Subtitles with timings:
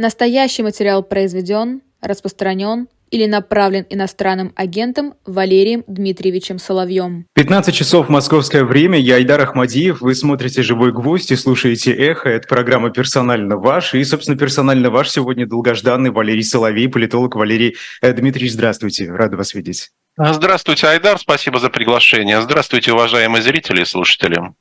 [0.00, 7.26] Настоящий материал произведен, распространен или направлен иностранным агентом Валерием Дмитриевичем Соловьем.
[7.34, 8.98] 15 часов московское время.
[8.98, 10.00] Я Айдар Ахмадиев.
[10.00, 12.30] Вы смотрите «Живой гвоздь» и слушаете «Эхо».
[12.30, 13.92] Это программа «Персонально ваш».
[13.92, 18.54] И, собственно, «Персонально ваш» сегодня долгожданный Валерий Соловей, политолог Валерий э, Дмитриевич.
[18.54, 19.12] Здравствуйте.
[19.12, 19.90] Рада вас видеть.
[20.16, 21.18] Здравствуйте, Айдар.
[21.18, 22.40] Спасибо за приглашение.
[22.40, 24.54] Здравствуйте, уважаемые зрители и слушатели.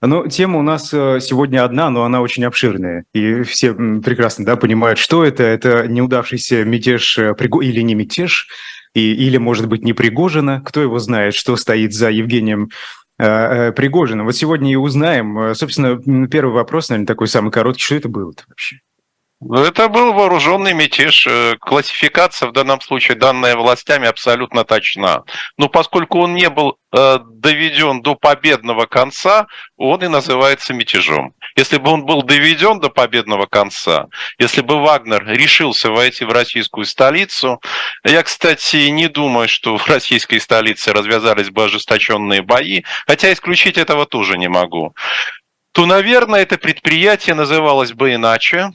[0.00, 3.04] Ну, тема у нас э, сегодня одна, но она очень обширная.
[3.12, 5.42] И все прекрасно да, понимают, что это.
[5.42, 8.48] Это неудавшийся мятеж э, или не мятеж,
[8.94, 10.62] и, или, может быть, не Пригожина.
[10.64, 12.70] Кто его знает, что стоит за Евгением
[13.18, 14.26] э, Пригожиным.
[14.26, 15.54] Вот сегодня и узнаем.
[15.54, 17.82] Собственно, первый вопрос, наверное, такой самый короткий.
[17.82, 18.80] Что это было-то вообще?
[19.50, 21.26] Это был вооруженный мятеж.
[21.60, 25.24] Классификация в данном случае, данная властями, абсолютно точна.
[25.56, 31.34] Но поскольку он не был э, доведен до победного конца, он и называется мятежом.
[31.56, 34.06] Если бы он был доведен до победного конца,
[34.38, 37.60] если бы Вагнер решился войти в российскую столицу,
[38.04, 44.06] я, кстати, не думаю, что в российской столице развязались бы ожесточенные бои, хотя исключить этого
[44.06, 44.94] тоже не могу
[45.72, 48.72] то, наверное, это предприятие называлось бы иначе.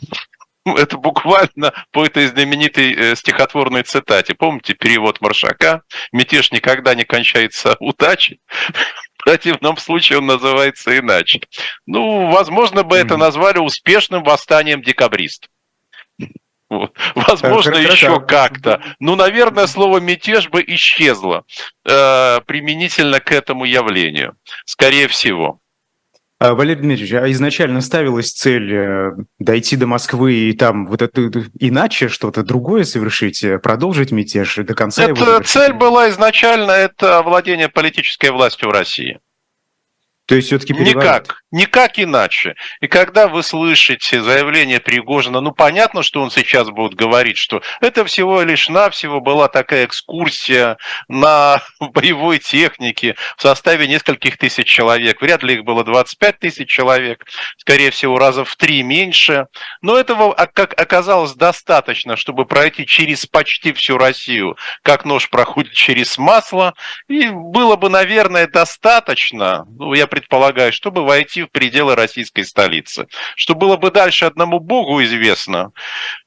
[0.77, 4.33] Это буквально по этой знаменитой э, стихотворной цитате.
[4.33, 5.81] Помните перевод Маршака?
[6.11, 8.39] «Мятеж никогда не кончается удачей».
[9.17, 11.41] В противном случае он называется иначе.
[11.85, 15.49] Ну, возможно, бы это назвали успешным восстанием декабристов.
[16.69, 17.91] Возможно, Хорошо.
[17.91, 18.81] еще как-то.
[18.99, 21.45] Ну, наверное, слово мятеж бы исчезло
[21.85, 24.35] э, применительно к этому явлению.
[24.65, 25.59] Скорее всего.
[26.39, 31.31] А, Валерий Дмитриевич, а изначально ставилась цель э, дойти до Москвы и там вот это
[31.59, 37.23] иначе что-то другое совершить, э, продолжить мятеж до конца это его Цель была изначально это
[37.23, 39.19] владение политической властью в России.
[40.27, 42.55] То есть все-таки Никак, никак иначе.
[42.81, 48.03] И когда вы слышите заявление Пригожина, ну понятно, что он сейчас будет говорить, что это
[48.05, 55.21] всего лишь навсего была такая экскурсия на боевой технике в составе нескольких тысяч человек.
[55.21, 57.25] Вряд ли их было 25 тысяч человек,
[57.57, 59.47] скорее всего, раза в три меньше.
[59.81, 66.17] Но этого, как оказалось, достаточно, чтобы пройти через почти всю Россию, как нож проходит через
[66.17, 66.73] масло.
[67.07, 73.07] И было бы, наверное, достаточно, ну, я предполагаю, чтобы войти в пределы российской столицы.
[73.35, 75.71] Что было бы дальше одному богу известно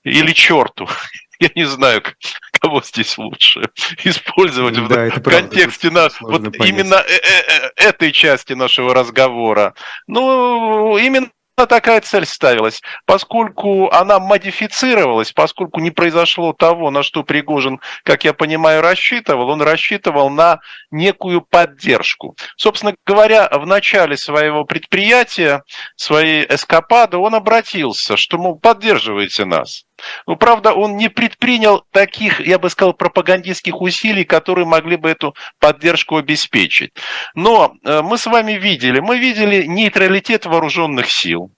[0.05, 0.89] или черту.
[1.41, 2.03] Я не знаю,
[2.61, 3.63] кого здесь лучше
[4.05, 7.43] использовать да, в контексте на, вот именно э, э,
[7.77, 9.75] э, этой части нашего разговора.
[10.07, 11.31] Ну, именно
[11.67, 18.33] такая цель ставилась, поскольку она модифицировалась, поскольку не произошло того, на что Пригожин, как я
[18.33, 20.61] понимаю, рассчитывал, он рассчитывал на
[20.91, 22.37] некую поддержку.
[22.57, 25.63] Собственно говоря, в начале своего предприятия,
[25.97, 29.85] своей эскапады, он обратился, что, мол, поддерживайте нас.
[30.27, 35.35] Ну, правда, он не предпринял таких, я бы сказал, пропагандистских усилий, которые могли бы эту
[35.59, 36.93] поддержку обеспечить.
[37.35, 41.53] Но э, мы с вами видели, мы видели нейтралитет вооруженных сил.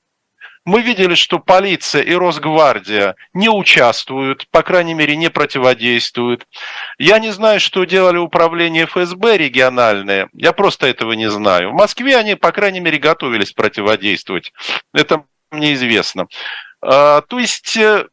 [0.65, 6.47] Мы видели, что полиция и Росгвардия не участвуют, по крайней мере, не противодействуют.
[6.99, 11.71] Я не знаю, что делали управление ФСБ региональное, я просто этого не знаю.
[11.71, 14.53] В Москве они, по крайней мере, готовились противодействовать.
[14.95, 16.29] Это мне известно.
[16.81, 18.07] А, то есть э,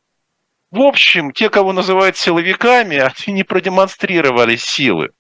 [0.72, 2.98] в общем, те, кого называют силовиками,
[3.28, 5.12] они не продемонстрировали силы.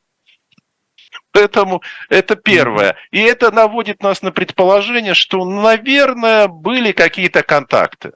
[1.32, 2.96] Поэтому это первое.
[3.12, 8.14] И это наводит нас на предположение, что, наверное, были какие-то контакты.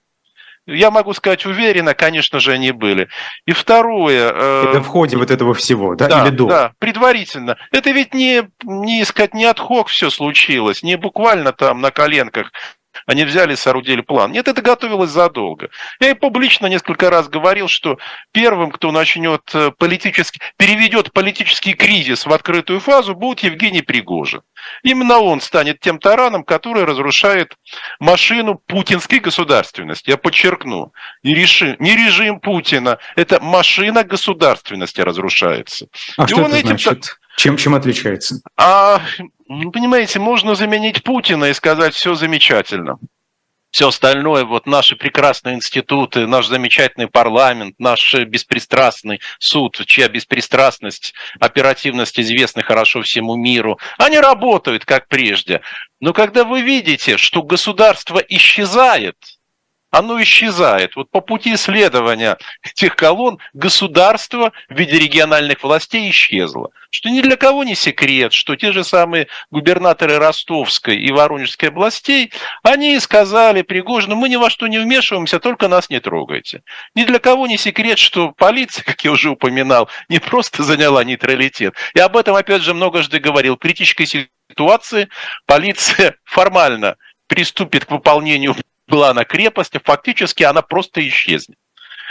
[0.65, 3.09] Я могу сказать уверенно, конечно же, они были.
[3.45, 4.31] И второе...
[4.33, 6.07] Э, это в ходе вот этого всего, да?
[6.07, 6.47] Да, Или до?
[6.47, 7.57] да, предварительно.
[7.71, 12.51] Это ведь не, не сказать, не отхок все случилось, не буквально там на коленках
[13.05, 14.31] они взяли и соорудили план.
[14.31, 15.69] Нет, это готовилось задолго.
[15.99, 17.97] Я и публично несколько раз говорил, что
[18.31, 24.41] первым, кто начнет э, политический, переведет политический кризис в открытую фазу, будет Евгений Пригожин.
[24.83, 27.55] Именно он станет тем тараном, который разрушает
[27.99, 30.09] машину путинской государственности.
[30.09, 30.93] Я подчеркну,
[31.23, 35.87] не режим, не режим Путина, это машина государственности разрушается.
[36.17, 36.67] А и что это этим...
[36.67, 37.17] значит?
[37.37, 38.41] Чем, чем отличается?
[38.57, 39.01] А,
[39.47, 42.97] ну, понимаете, можно заменить Путина и сказать, все замечательно.
[43.73, 52.19] Все остальное, вот наши прекрасные институты, наш замечательный парламент, наш беспристрастный суд, чья беспристрастность, оперативность
[52.19, 55.61] известны хорошо всему миру, они работают как прежде.
[55.99, 59.17] Но когда вы видите, что государство исчезает,
[59.93, 60.95] оно исчезает.
[60.95, 66.71] Вот по пути следования этих колонн государство в виде региональных властей исчезло.
[66.89, 72.31] Что ни для кого не секрет, что те же самые губернаторы Ростовской и Воронежской областей,
[72.63, 76.63] они сказали Пригожину, мы ни во что не вмешиваемся, только нас не трогайте.
[76.95, 81.75] Ни для кого не секрет, что полиция, как я уже упоминал, не просто заняла нейтралитет.
[81.93, 83.57] И об этом, опять же, многожды говорил.
[83.57, 85.07] Критической ситуации
[85.45, 86.95] полиция формально
[87.27, 88.55] приступит к выполнению
[88.87, 91.57] плана крепости, фактически она просто исчезнет.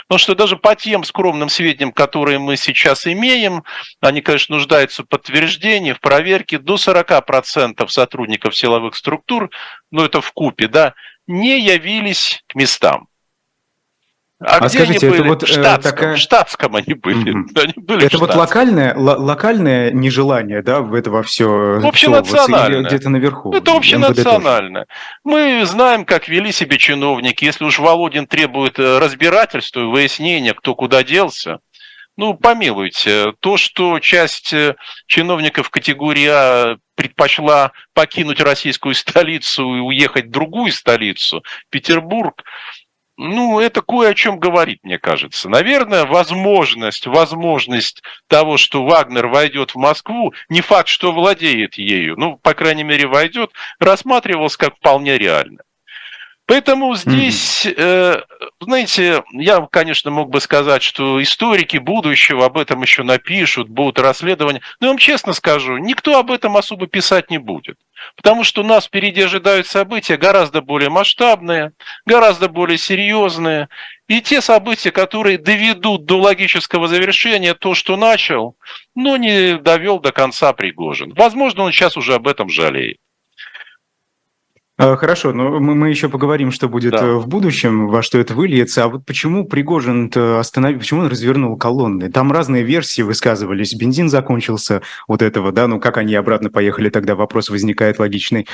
[0.09, 3.63] Потому что даже по тем скромным сведениям, которые мы сейчас имеем,
[4.01, 9.51] они, конечно, нуждаются в подтверждении, в проверке, до 40% сотрудников силовых структур,
[9.91, 10.95] ну это в купе, да,
[11.27, 13.09] не явились к местам.
[14.45, 15.29] А, а где скажите, они были?
[15.29, 16.15] вот в э, штатском, такая...
[16.15, 17.33] в штатском они были.
[17.33, 17.63] Mm-hmm.
[17.63, 22.89] Они были это вот локальное, локальное нежелание, да, в этого все Общенациональное.
[22.89, 23.53] Где-то наверху.
[23.53, 24.87] Это общенациональное.
[25.25, 27.45] Мы знаем, как вели себя чиновники.
[27.45, 31.61] Если уж Володин требует э, разбирательства и выяснения, кто куда делся,
[32.17, 40.27] ну, помилуйте, то, что часть э, чиновников категории А предпочла покинуть российскую столицу и уехать
[40.27, 42.43] в другую столицу, Петербург,
[43.23, 45.49] ну, это кое о чем говорит, мне кажется.
[45.49, 52.37] Наверное, возможность, возможность того, что Вагнер войдет в Москву, не факт, что владеет ею, ну,
[52.37, 55.63] по крайней мере, войдет, рассматривалось как вполне реально.
[56.53, 58.25] Поэтому здесь, mm-hmm.
[58.61, 64.61] знаете, я, конечно, мог бы сказать, что историки будущего об этом еще напишут, будут расследования.
[64.79, 67.79] Но я вам честно скажу, никто об этом особо писать не будет.
[68.17, 71.73] Потому что нас впереди ожидают события гораздо более масштабные,
[72.05, 73.71] гораздо более серьезные.
[74.07, 78.57] И те события, которые доведут до логического завершения то, что начал,
[78.95, 81.15] но не довел до конца Пригожин.
[81.15, 82.99] Возможно, он сейчас уже об этом жалеет.
[84.79, 87.03] А, хорошо, но мы, мы еще поговорим, что будет да.
[87.03, 88.85] Э, в будущем, во что это выльется.
[88.85, 92.11] А вот почему Пригожин остановил, почему он развернул колонны?
[92.11, 93.75] Там разные версии высказывались.
[93.75, 98.47] Бензин закончился вот этого, да, ну как они обратно поехали, тогда вопрос возникает логичный.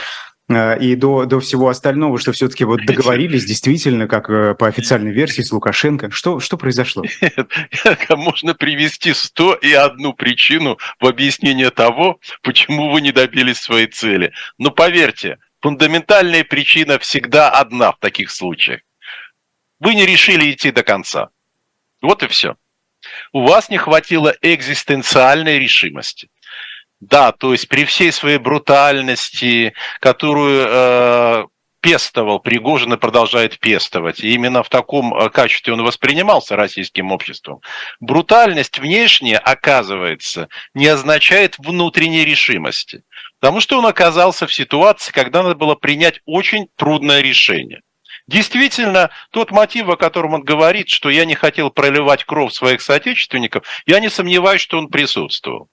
[0.50, 5.12] А, и до, до всего остального, что все-таки вот договорились действительно, как э, по официальной
[5.12, 6.10] версии с Лукашенко.
[6.10, 7.04] Что, что произошло?
[7.20, 13.88] Нет, можно привести сто и одну причину в объяснение того, почему вы не добились своей
[13.88, 14.32] цели.
[14.56, 18.80] Но поверьте, фундаментальная причина всегда одна в таких случаях.
[19.80, 21.30] Вы не решили идти до конца.
[22.02, 22.56] Вот и все.
[23.32, 26.28] У вас не хватило экзистенциальной решимости.
[27.00, 31.46] Да, то есть при всей своей брутальности, которую э,
[31.80, 34.20] пестовал Пригожин и продолжает пестовать.
[34.20, 37.60] И именно в таком э, качестве он воспринимался российским обществом.
[38.00, 43.02] Брутальность внешняя, оказывается, не означает внутренней решимости.
[43.40, 47.82] Потому что он оказался в ситуации, когда надо было принять очень трудное решение.
[48.26, 53.64] Действительно, тот мотив, о котором он говорит, что я не хотел проливать кровь своих соотечественников,
[53.86, 55.70] я не сомневаюсь, что он присутствовал.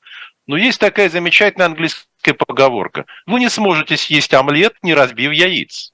[0.48, 3.06] Но есть такая замечательная английская поговорка.
[3.26, 5.92] Вы не сможете съесть омлет, не разбив яиц.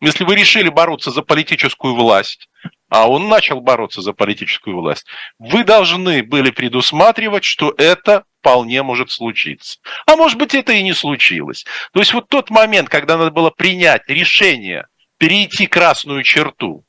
[0.00, 2.48] Если вы решили бороться за политическую власть,
[2.88, 5.06] а он начал бороться за политическую власть,
[5.38, 9.78] вы должны были предусматривать, что это вполне может случиться.
[10.06, 11.64] А может быть, это и не случилось.
[11.92, 14.86] То есть вот тот момент, когда надо было принять решение
[15.18, 16.84] перейти красную черту,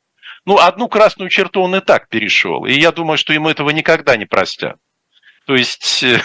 [0.45, 4.15] ну, одну красную черту он и так перешел, и я думаю, что ему этого никогда
[4.15, 4.77] не простят.
[5.45, 6.21] То есть, э,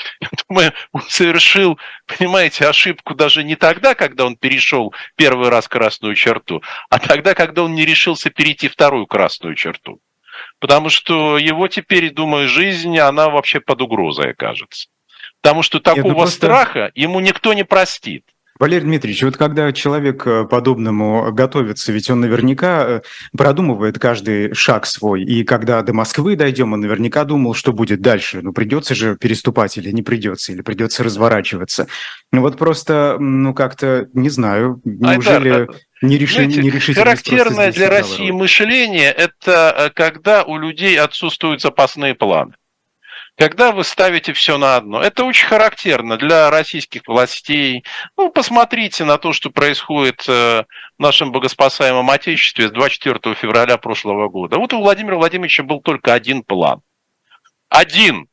[0.20, 6.14] я думаю, он совершил, понимаете, ошибку даже не тогда, когда он перешел первый раз красную
[6.14, 10.00] черту, а тогда, когда он не решился перейти вторую красную черту.
[10.58, 14.88] Потому что его теперь, думаю, жизнь, она вообще под угрозой окажется.
[15.42, 16.36] Потому что такого Нет, ну просто...
[16.36, 18.24] страха ему никто не простит.
[18.60, 23.00] Валерий Дмитриевич, вот когда человек э, подобному готовится, ведь он наверняка э,
[23.34, 28.40] продумывает каждый шаг свой, и когда до Москвы дойдем, он наверняка думал, что будет дальше.
[28.42, 31.86] Ну, придется же переступать или не придется, или придется разворачиваться.
[32.32, 35.50] Ну, вот просто, ну, как-то, не знаю, неужели...
[35.50, 35.70] Айдар,
[36.02, 42.52] не решили, не характерное для России мышление– это э, когда у людей отсутствуют запасные планы
[43.36, 45.02] когда вы ставите все на одно.
[45.02, 47.84] Это очень характерно для российских властей.
[48.16, 50.64] Ну, посмотрите на то, что происходит э,
[50.98, 54.58] в нашем богоспасаемом Отечестве с 24 февраля прошлого года.
[54.58, 56.82] Вот у Владимира Владимировича был только один план.
[57.68, 58.30] Один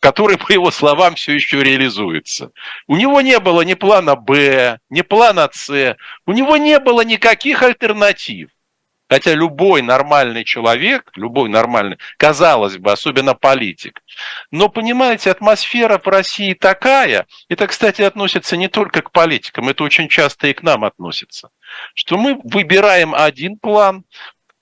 [0.00, 2.50] который, по его словам, все еще реализуется.
[2.86, 7.62] У него не было ни плана Б, ни плана С, у него не было никаких
[7.62, 8.50] альтернатив.
[9.14, 14.02] Хотя любой нормальный человек, любой нормальный, казалось бы, особенно политик.
[14.50, 20.08] Но, понимаете, атмосфера в России такая, это, кстати, относится не только к политикам, это очень
[20.08, 21.50] часто и к нам относится,
[21.94, 24.02] что мы выбираем один план,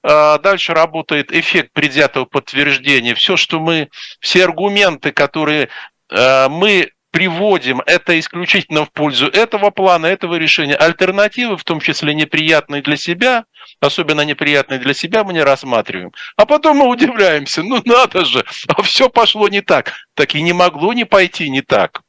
[0.03, 3.15] а Дальше работает эффект предвзятого подтверждения.
[3.15, 3.89] Все, что мы,
[4.21, 5.71] все аргументы, которые
[6.11, 10.75] э, мы приводим, это исключительно в пользу этого плана, этого решения.
[10.75, 13.45] Альтернативы, в том числе неприятные для себя,
[13.81, 16.11] особенно неприятные для себя, мы не рассматриваем.
[16.37, 19.93] А потом мы удивляемся, ну надо же, а все пошло не так.
[20.15, 22.01] Так и не могло не пойти не так.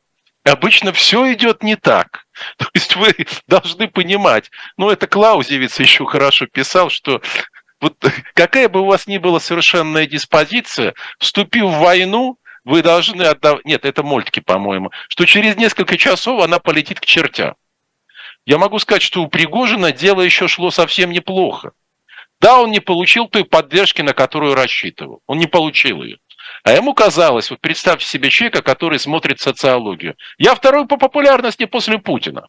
[0.46, 2.26] Обычно все идет не так.
[2.58, 3.14] То есть вы
[3.48, 7.22] должны понимать, ну это Клаузевиц еще хорошо писал, что
[7.82, 7.98] вот
[8.34, 13.65] какая бы у вас ни была совершенная диспозиция, вступив в войну, вы должны отдавать...
[13.65, 14.91] Нет, это мультики, по-моему.
[15.10, 17.55] Что через несколько часов она полетит к чертям.
[18.46, 21.72] Я могу сказать, что у Пригожина дело еще шло совсем неплохо.
[22.41, 25.22] Да, он не получил той поддержки, на которую рассчитывал.
[25.27, 26.17] Он не получил ее.
[26.63, 30.15] А ему казалось, вот представьте себе человека, который смотрит социологию.
[30.38, 32.48] Я второй по популярности после Путина.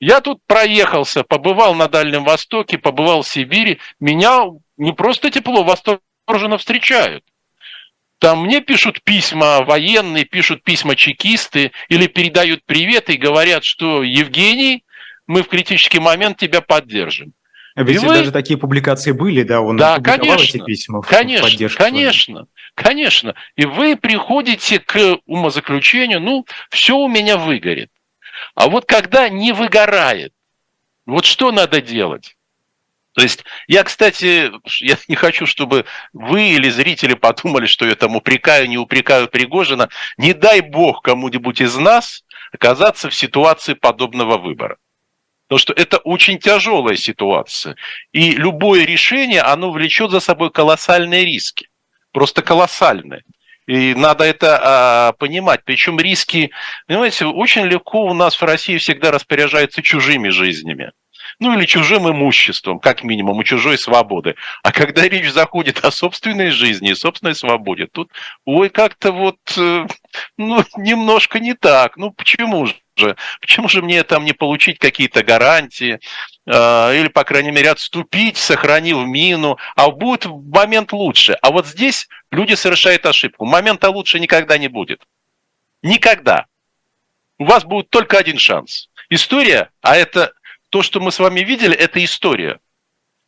[0.00, 3.80] Я тут проехался, побывал на Дальнем Востоке, побывал в Сибири.
[4.00, 4.44] Меня
[4.76, 7.24] не просто тепло, восторженно встречают.
[8.24, 14.82] Там мне пишут письма военные, пишут письма чекисты или передают привет и говорят, что Евгений,
[15.26, 17.34] мы в критический момент тебя поддержим.
[17.74, 21.50] А ведь и даже такие публикации были, да, он да, конечно, эти письма в конечно,
[21.50, 21.82] поддержку.
[21.82, 23.34] Конечно, конечно.
[23.56, 27.90] И вы приходите к умозаключению, ну, все у меня выгорит.
[28.54, 30.32] А вот когда не выгорает,
[31.04, 32.38] вот что надо делать?
[33.14, 38.16] То есть я, кстати, я не хочу, чтобы вы или зрители подумали, что я там
[38.16, 39.88] упрекаю, не упрекаю Пригожина.
[40.18, 44.78] Не дай бог кому-нибудь из нас оказаться в ситуации подобного выбора.
[45.46, 47.76] Потому что это очень тяжелая ситуация.
[48.12, 51.68] И любое решение, оно влечет за собой колоссальные риски.
[52.12, 53.22] Просто колоссальные.
[53.66, 55.60] И надо это а, понимать.
[55.64, 56.50] Причем риски,
[56.88, 60.90] понимаете, очень легко у нас в России всегда распоряжаются чужими жизнями
[61.38, 64.34] ну или чужим имуществом, как минимум, и чужой свободы.
[64.62, 68.10] А когда речь заходит о собственной жизни и собственной свободе, тут,
[68.44, 69.86] ой, как-то вот, э,
[70.36, 71.96] ну, немножко не так.
[71.96, 72.74] Ну, почему же?
[73.40, 75.98] Почему же мне там не получить какие-то гарантии,
[76.46, 81.32] э, или, по крайней мере, отступить, сохранив мину, а будет момент лучше.
[81.42, 83.44] А вот здесь люди совершают ошибку.
[83.44, 85.02] Момента лучше никогда не будет.
[85.82, 86.46] Никогда.
[87.38, 88.88] У вас будет только один шанс.
[89.10, 90.32] История, а это
[90.74, 92.58] то, что мы с вами видели, это история.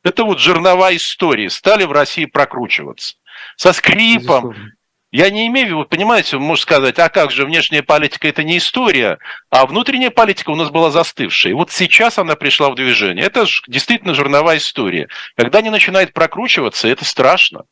[0.02, 3.14] Это вот жернова истории стали в России прокручиваться.
[3.54, 4.50] Со скрипом.
[4.50, 4.72] Безусловно.
[5.12, 8.58] Я не имею в виду, понимаете, можно сказать, а как же, внешняя политика это не
[8.58, 11.52] история, а внутренняя политика у нас была застывшая.
[11.52, 13.24] И вот сейчас она пришла в движение.
[13.24, 15.06] Это же действительно жерновая история.
[15.36, 17.62] Когда они начинают прокручиваться, это страшно.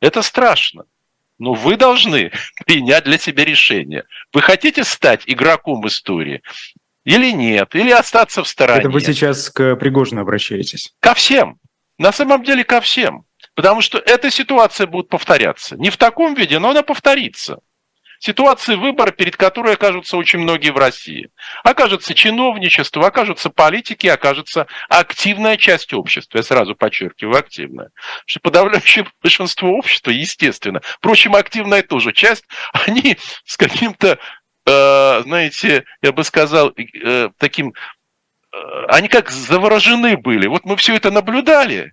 [0.00, 0.82] Это страшно.
[1.38, 2.32] Но вы должны
[2.66, 4.02] принять для себя решение.
[4.32, 6.42] Вы хотите стать игроком в истории?
[7.08, 8.80] Или нет, или остаться в стороне.
[8.80, 10.92] Это вы сейчас к Пригожину обращаетесь?
[11.00, 11.58] Ко всем.
[11.96, 13.24] На самом деле ко всем.
[13.54, 15.76] Потому что эта ситуация будет повторяться.
[15.76, 17.60] Не в таком виде, но она повторится.
[18.20, 21.30] Ситуации выбора, перед которой окажутся очень многие в России.
[21.62, 26.38] Окажется чиновничество, окажутся политики, окажется активная часть общества.
[26.38, 27.90] Я сразу подчеркиваю, активная.
[28.26, 34.18] Что подавляющее большинство общества, естественно, впрочем, активная тоже часть, они с каким-то
[35.22, 37.74] знаете, я бы сказал, э, таким,
[38.52, 38.56] э,
[38.88, 40.46] они как заворожены были.
[40.46, 41.92] Вот мы все это наблюдали.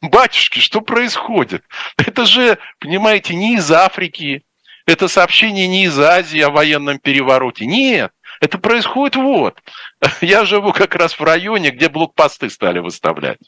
[0.00, 1.64] Батюшки, что происходит?
[1.96, 4.42] Это же, понимаете, не из Африки,
[4.86, 7.66] это сообщение не из Азии о военном перевороте.
[7.66, 9.58] Нет, это происходит вот.
[10.20, 13.38] Я живу как раз в районе, где блокпосты стали выставлять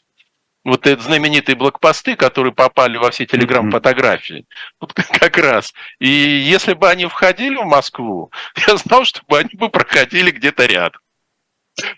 [0.63, 4.45] вот эти знаменитые блокпосты, которые попали во все телеграм-фотографии,
[4.79, 5.73] вот как раз.
[5.99, 8.31] И если бы они входили в Москву,
[8.67, 11.01] я знал, что бы они бы проходили где-то рядом.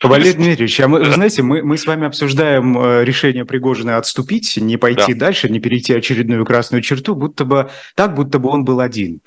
[0.01, 4.55] Валерий Дмитриевич, а мы, вы знаете, мы, мы с вами обсуждаем э, решение Пригожина отступить,
[4.57, 5.25] не пойти да.
[5.27, 9.21] дальше, не перейти очередную красную черту, будто бы так, будто бы он был один.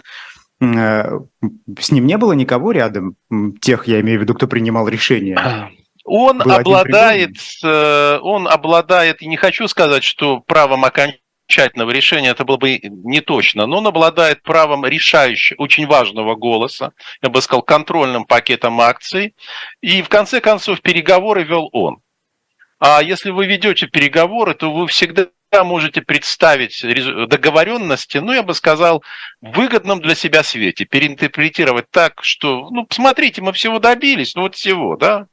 [0.61, 1.19] Э,
[1.81, 3.17] с ним не было никого рядом,
[3.61, 5.37] тех, я имею в виду, кто принимал решение.
[6.07, 12.59] Он обладает, э, он обладает, и не хочу сказать, что правом окончательного решения это было
[12.59, 18.25] бы не точно, но он обладает правом решающего, очень важного голоса, я бы сказал, контрольным
[18.25, 19.35] пакетом акций,
[19.81, 21.99] и в конце концов переговоры вел он.
[22.79, 25.29] А если вы ведете переговоры, то вы всегда
[25.65, 26.85] можете представить
[27.29, 29.03] договоренности, ну, я бы сказал,
[29.41, 34.55] в выгодном для себя свете, переинтерпретировать так, что, ну, посмотрите, мы всего добились, ну, вот
[34.55, 35.27] всего, да,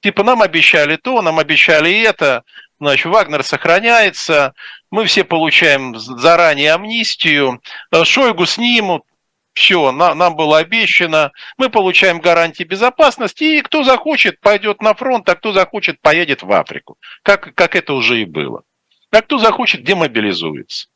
[0.00, 2.44] типа нам обещали то, нам обещали это,
[2.78, 4.54] значит, Вагнер сохраняется,
[4.90, 7.60] мы все получаем заранее амнистию,
[7.92, 9.02] э, Шойгу снимут,
[9.58, 15.28] все, нам, нам было обещано, мы получаем гарантии безопасности, и кто захочет, пойдет на фронт,
[15.28, 18.62] а кто захочет, поедет в Африку, как, как это уже и было.
[19.10, 20.88] А кто захочет, демобилизуется.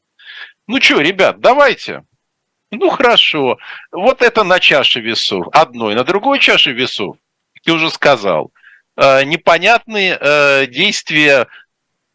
[0.68, 2.04] Ну что, ребят, давайте.
[2.71, 3.59] Ну хорошо,
[3.90, 7.16] вот это на чаше весов, одной, на другой чаше весов,
[7.64, 8.52] ты уже сказал,
[8.97, 11.47] э, непонятные э, действия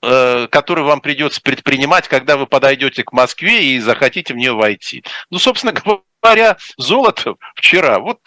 [0.01, 5.03] э, которые вам придется предпринимать, когда вы подойдете к Москве и захотите в нее войти.
[5.29, 5.73] Ну, собственно
[6.21, 8.19] говоря, золото вчера, вот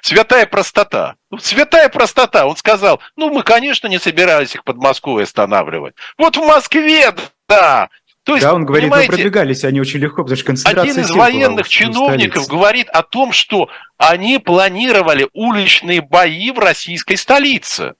[0.00, 1.16] святая простота.
[1.38, 2.46] Святая простота.
[2.46, 5.94] Он сказал, ну, мы, конечно, не собирались их под Москвой останавливать.
[6.18, 7.12] Вот в Москве,
[7.48, 7.88] да,
[8.24, 11.10] то есть, да, он говорит, мы продвигались они очень легко, потому что концентрация Один из
[11.10, 17.94] военных чиновников говорит о том, что они планировали уличные бои в российской столице.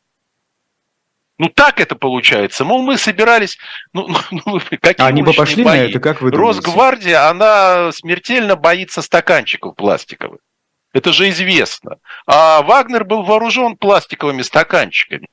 [1.36, 2.64] Ну, так это получается.
[2.64, 3.58] Мол, мы собирались...
[3.92, 5.78] Ну, ну, ну какие Они бы пошли бои?
[5.78, 6.60] на это, как вы думаете?
[6.60, 10.40] Росгвардия, она смертельно боится стаканчиков пластиковых.
[10.94, 11.98] Это же известно.
[12.26, 15.26] А Вагнер был вооружен пластиковыми стаканчиками.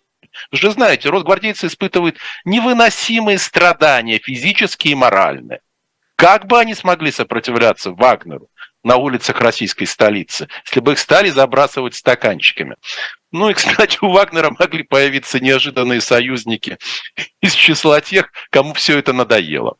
[0.51, 5.61] Вы же знаете, росгвардейцы испытывают невыносимые страдания, физические и моральные.
[6.15, 8.49] Как бы они смогли сопротивляться Вагнеру
[8.83, 12.75] на улицах российской столицы, если бы их стали забрасывать стаканчиками?
[13.31, 16.77] Ну и, кстати, у Вагнера могли появиться неожиданные союзники
[17.41, 19.77] из числа тех, кому все это надоело.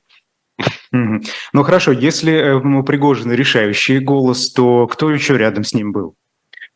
[0.91, 6.15] Ну хорошо, если э, у Пригожина решающий голос, то кто еще рядом с ним был?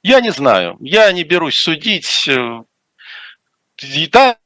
[0.02, 0.78] Я не знаю.
[0.80, 2.30] Я не берусь судить.
[3.82, 4.38] Э, да,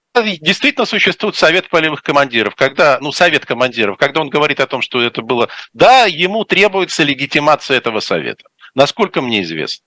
[0.42, 5.02] действительно существует совет полевых командиров, когда, ну, совет командиров, когда он говорит о том, что
[5.02, 8.46] это было, да, ему требуется легитимация этого совета,
[8.76, 9.84] насколько мне известно.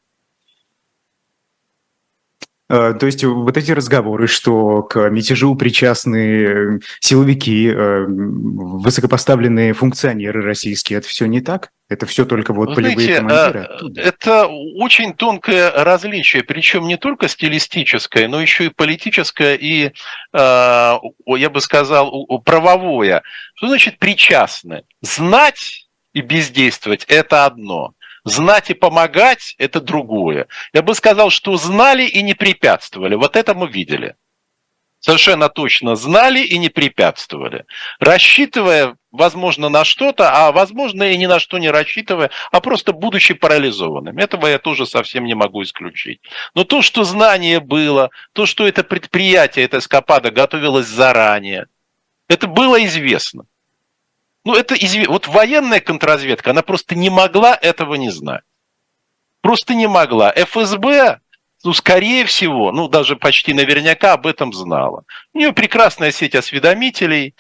[2.69, 11.01] Э, то есть вот эти разговоры, что к мятежу причастны силовики, э, высокопоставленные функционеры российские,
[11.01, 11.71] это все не так?
[11.93, 13.65] Это все только вот Вы полевые знаете, командиры?
[13.65, 14.01] Оттуда?
[14.01, 19.93] Это очень тонкое различие, причем не только стилистическое, но еще и политическое и,
[20.33, 23.23] э, я бы сказал, правовое.
[23.55, 24.85] Что значит причастны?
[25.03, 27.95] Знать и бездействовать– это одно–
[28.25, 30.47] Знать и помогать– это другое.
[30.73, 33.17] Я бы сказал, что знали и не препятствовали.
[33.17, 34.15] Вот это мы видели.
[35.03, 37.65] Совершенно точно знали и не препятствовали.
[37.99, 43.35] Рассчитывая, возможно, на что-то, а возможно и ни на что не рассчитывая, а просто будучи
[43.35, 44.17] парализованным.
[44.19, 46.21] Этого я тоже совсем не могу исключить.
[46.55, 51.67] Но то, что знание было, то, что это предприятие, эта эскапада готовилось заранее,
[52.29, 53.47] это было известно.
[54.45, 55.09] Ну, это изв...
[55.09, 58.45] вот военная контрразведка, она просто не могла этого не знать.
[59.41, 60.33] Просто не могла.
[60.33, 61.19] ФСБ,
[61.65, 65.05] ну, скорее всего, ну, даже почти наверняка об этом знала.
[65.33, 67.35] У нее прекрасная сеть осведомителей,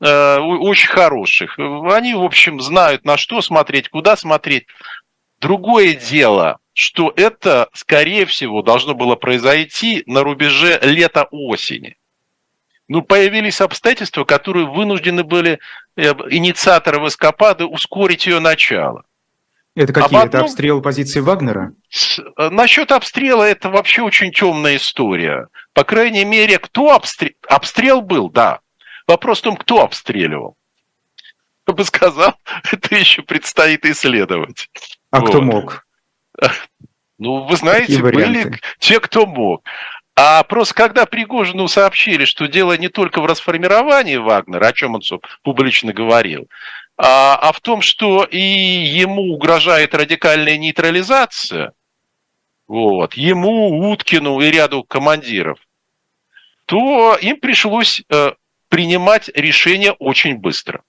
[0.00, 1.58] э, очень хороших.
[1.58, 4.66] Они, в общем, знают, на что смотреть, куда смотреть.
[5.40, 11.96] Другое дело, что это, скорее всего, должно было произойти на рубеже лета-осени
[12.92, 15.60] ну, появились обстоятельства, которые вынуждены были
[15.96, 19.04] э, инициаторы эскапады ускорить ее начало.
[19.74, 20.18] Это какие?
[20.18, 20.28] Одном...
[20.28, 21.72] Это обстрел позиции Вагнера?
[22.36, 25.48] Э, насчет обстрела это вообще очень темная история.
[25.72, 27.32] По крайней мере, кто обстрел...
[27.48, 28.60] Обстрел был, да.
[29.06, 30.56] Вопрос в том, кто обстреливал.
[31.66, 32.34] Я бы сказал,
[32.72, 34.68] это еще предстоит исследовать.
[35.10, 35.28] А вот.
[35.28, 35.86] кто мог?
[37.18, 39.62] Ну, вы знаете, были те, кто мог.
[40.16, 45.02] А просто когда Пригожину сообщили, что дело не только в расформировании Вагнера, о чем он
[45.42, 46.48] публично говорил,
[46.96, 51.72] а, а в том, что и ему угрожает радикальная нейтрализация,
[52.68, 55.58] вот, ему, Уткину и ряду командиров,
[56.66, 58.32] то им пришлось э,
[58.68, 60.82] принимать решение очень быстро.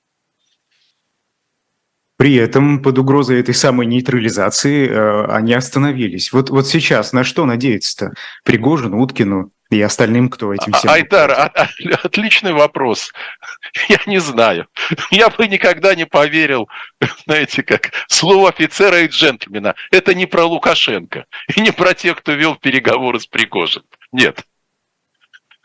[2.15, 6.31] При этом под угрозой этой самой нейтрализации э, они остановились.
[6.31, 8.13] Вот, вот сейчас на что надеяться-то?
[8.45, 10.89] Пригожин, Уткину и остальным, кто этим всем...
[10.89, 11.67] Айдар, а, а,
[12.03, 13.12] отличный вопрос.
[13.89, 14.67] Я не знаю.
[15.12, 16.69] Я бы никогда не поверил,
[17.25, 19.75] знаете, как слово офицера и джентльмена.
[19.91, 23.88] Это не про Лукашенко и не про тех, кто вел переговоры с Пригожиным.
[24.12, 24.43] Нет.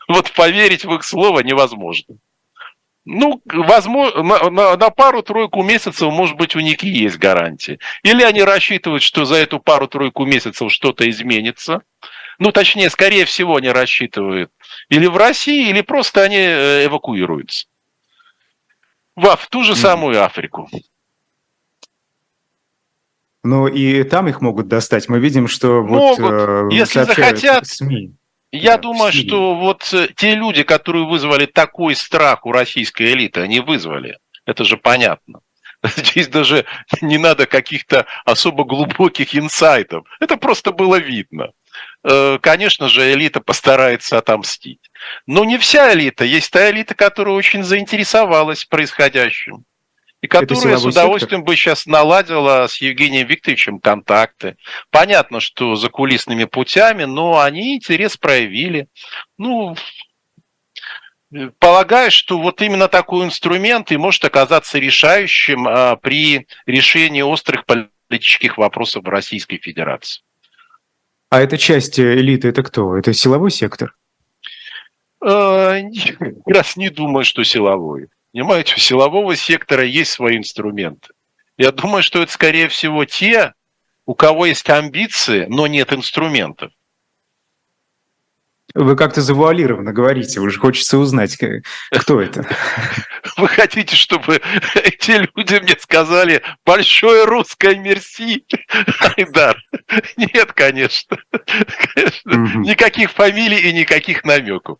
[0.07, 2.17] Вот поверить в их слово невозможно.
[3.05, 7.79] Ну, возможно, на, на, на пару-тройку месяцев, может быть, у них и есть гарантии.
[8.03, 11.81] Или они рассчитывают, что за эту пару-тройку месяцев что-то изменится.
[12.39, 14.51] Ну, точнее, скорее всего, они рассчитывают
[14.87, 17.67] или в России, или просто они э, эвакуируются.
[19.15, 20.69] В, в ту же самую Африку.
[23.43, 25.09] Ну и там их могут достать.
[25.09, 28.13] Мы видим, что могут, вот э, если захотят, СМИ.
[28.51, 33.41] Я да, думаю, что вот э, те люди, которые вызвали такой страх у российской элиты,
[33.41, 34.17] они вызвали.
[34.45, 35.41] Это же понятно.
[35.83, 36.65] Здесь даже
[37.01, 40.05] не надо каких-то особо глубоких инсайтов.
[40.19, 41.51] Это просто было видно.
[42.03, 44.89] Э, конечно же, элита постарается отомстить.
[45.27, 46.23] Но не вся элита.
[46.23, 49.65] Есть та элита, которая очень заинтересовалась происходящим.
[50.21, 51.45] И которая с удовольствием сектор?
[51.45, 54.57] бы сейчас наладила с Евгением Викторовичем контакты.
[54.91, 58.87] Понятно, что за кулисными путями, но они интерес проявили.
[59.37, 59.77] Ну,
[61.59, 68.57] полагаю, что вот именно такой инструмент и может оказаться решающим а, при решении острых политических
[68.57, 70.21] вопросов в Российской Федерации.
[71.29, 72.97] А эта часть элиты, это кто?
[72.97, 73.95] Это силовой сектор?
[75.19, 78.07] Как раз не думаю, что силовой.
[78.31, 81.09] Понимаете, у силового сектора есть свои инструменты.
[81.57, 83.53] Я думаю, что это, скорее всего, те,
[84.05, 86.71] у кого есть амбиции, но нет инструментов.
[88.75, 91.37] Вы как-то завуалированно говорите, уже хочется узнать,
[91.91, 92.45] кто это.
[93.37, 94.41] Вы хотите, чтобы
[94.75, 98.45] эти люди мне сказали большое русское мерси,
[99.17, 99.57] Айдар?
[100.17, 101.17] Нет, конечно.
[101.93, 102.59] конечно.
[102.59, 104.77] Никаких фамилий и никаких намеков.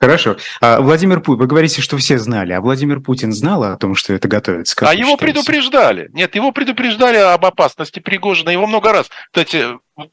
[0.00, 0.36] Хорошо.
[0.62, 4.14] А Владимир Путин, вы говорите, что все знали, а Владимир Путин знал о том, что
[4.14, 4.74] это готовится?
[4.74, 5.34] Как а его считаете?
[5.34, 6.10] предупреждали.
[6.14, 9.10] Нет, его предупреждали об опасности Пригожина его много раз.
[9.26, 9.66] Кстати,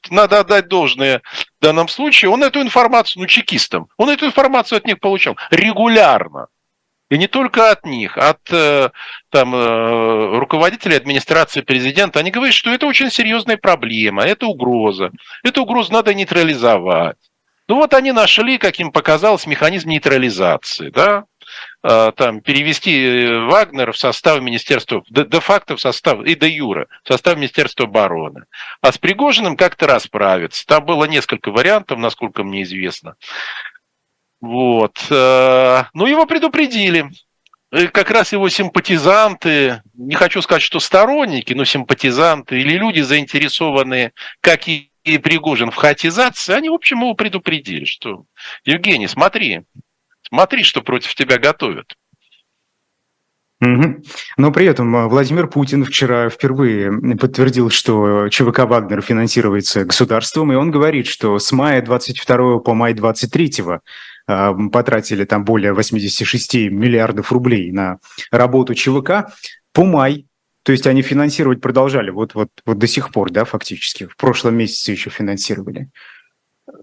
[0.10, 1.21] надо отдать должное
[1.60, 2.30] в данном случае.
[2.30, 6.47] Он эту информацию, ну, чекистам, он эту информацию от них получал регулярно.
[7.10, 8.89] И не только от них, от э,
[9.30, 12.19] там, э, руководителей администрации президента.
[12.19, 15.12] Они говорят, что это очень серьезная проблема, это угроза.
[15.41, 17.15] Эту угрозу надо нейтрализовать.
[17.67, 21.25] Ну вот они нашли, как им показалось, механизм нейтрализации, да,
[21.84, 27.08] а, там, перевести э, Вагнера в состав Министерства, де-факто в состав, и де юра, в
[27.08, 28.45] состав Министерства обороны.
[28.82, 30.65] А с Пригожиным как-то расправиться.
[30.65, 33.15] Там было несколько вариантов, насколько мне известно.
[34.41, 34.97] Вот.
[35.10, 37.10] Э, ну, его предупредили.
[37.91, 44.69] Как раз его симпатизанты, не хочу сказать, что сторонники, но симпатизанты или люди, заинтересованные, как
[44.69, 48.25] и и Пригожин в хаотизации, они, в общем, его предупредили, что
[48.65, 49.61] Евгений, смотри,
[50.27, 51.95] смотри, что против тебя готовят.
[53.59, 54.03] Угу.
[54.37, 60.55] Но при этом а, Владимир Путин вчера впервые подтвердил, что ЧВК «Вагнер» финансируется государством, и
[60.55, 63.51] он говорит, что с мая 22 по май 23
[64.27, 67.97] а, потратили там более 86 миллиардов рублей на
[68.29, 69.31] работу ЧВК.
[69.73, 70.27] По май
[70.67, 74.06] то есть они финансировать продолжали вот, вот, вот до сих пор, да, фактически?
[74.06, 75.89] В прошлом месяце еще финансировали.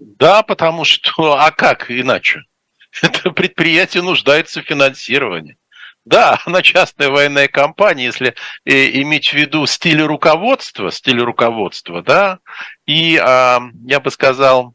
[0.01, 2.41] Да, потому что, а как иначе?
[3.03, 5.59] Это предприятие нуждается в финансировании.
[6.03, 8.33] Да, она частная военная компания, если
[8.65, 12.39] э, иметь в виду стиль руководства, стиль руководства, да,
[12.87, 14.73] и, э, я бы сказал,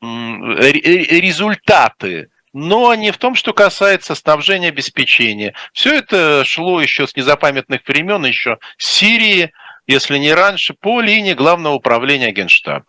[0.00, 5.54] результаты но не в том, что касается снабжения обеспечения.
[5.74, 9.52] Все это шло еще с незапамятных времен, еще с Сирии,
[9.86, 12.86] если не раньше, по линии главного управления Генштаба.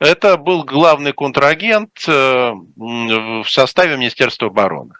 [0.00, 4.94] Это был главный контрагент э, в составе Министерства обороны.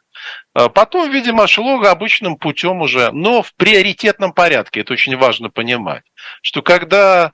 [0.54, 4.80] А потом, видимо, шло обычным путем уже, но в приоритетном порядке.
[4.80, 6.04] Это очень важно понимать,
[6.42, 7.32] что когда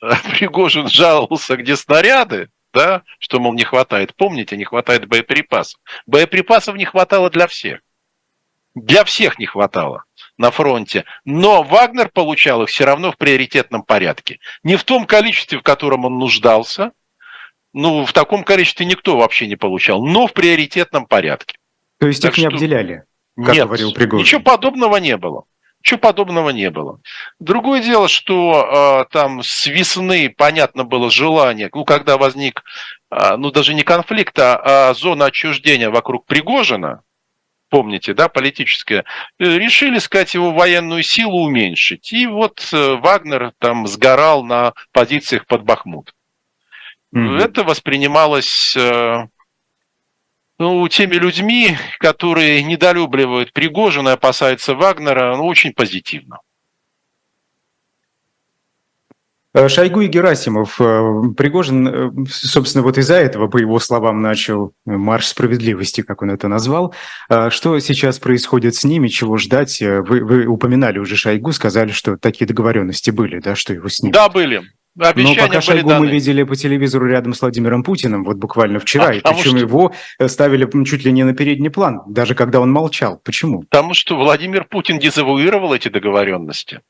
[0.30, 4.14] Пригожин жаловался, где снаряды, да, что, мол, не хватает.
[4.14, 5.80] Помните, не хватает боеприпасов.
[6.06, 7.80] Боеприпасов не хватало для всех.
[8.74, 10.04] Для всех не хватало
[10.38, 11.04] на фронте.
[11.24, 14.38] Но Вагнер получал их все равно в приоритетном порядке.
[14.62, 16.92] Не в том количестве, в котором он нуждался.
[17.72, 21.56] Ну, в таком количестве никто вообще не получал, но в приоритетном порядке.
[21.98, 23.04] То есть так их не обделяли,
[23.36, 24.24] как нет, говорил Пригожин?
[24.24, 25.44] ничего подобного не было.
[25.80, 27.00] Ничего подобного не было.
[27.38, 32.62] Другое дело, что э, там с весны, понятно было, желание, ну, когда возник,
[33.10, 37.02] э, ну, даже не конфликт, а, а зона отчуждения вокруг Пригожина,
[37.70, 39.04] помните, да, политическая,
[39.38, 42.12] э, решили, сказать, его военную силу уменьшить.
[42.12, 46.12] И вот э, Вагнер там сгорал на позициях под Бахмут.
[47.14, 47.38] Mm-hmm.
[47.38, 49.26] Это воспринималось э,
[50.60, 56.38] ну, теми людьми, которые недолюбливают Пригожина и опасаются Вагнера, ну, очень позитивно.
[59.52, 60.80] Э, Шойгу и Герасимов.
[60.80, 66.30] Э, Пригожин, э, собственно, вот из-за этого, по его словам, начал марш справедливости, как он
[66.30, 66.94] это назвал.
[67.48, 69.80] Что сейчас происходит с ними, чего ждать?
[69.80, 74.14] Вы, вы упоминали уже Шойгу, сказали, что такие договоренности были, да, что его снимут.
[74.14, 74.62] Да, были.
[74.98, 76.06] Обещания Но пока Шойгу даны.
[76.06, 79.58] мы видели по телевизору рядом с Владимиром Путиным, вот буквально вчера, а, и причем что...
[79.58, 83.20] его э, ставили чуть ли не на передний план, даже когда он молчал.
[83.24, 83.62] Почему?
[83.62, 86.80] Потому что Владимир Путин дезавуировал эти договоренности.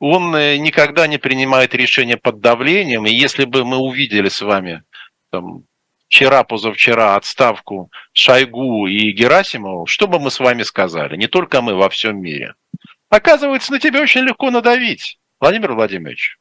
[0.00, 4.82] Он э, никогда не принимает решения под давлением, и если бы мы увидели с вами
[5.30, 5.62] там,
[6.08, 11.16] вчера-позавчера отставку Шойгу и Герасимову, что бы мы с вами сказали?
[11.16, 12.54] Не только мы во всем мире.
[13.10, 16.36] Оказывается, на тебя очень легко надавить, Владимир Владимирович.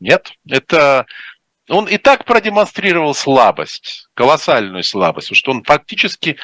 [0.00, 1.06] Нет, это
[1.68, 6.36] он и так продемонстрировал слабость, колоссальную слабость, что он фактически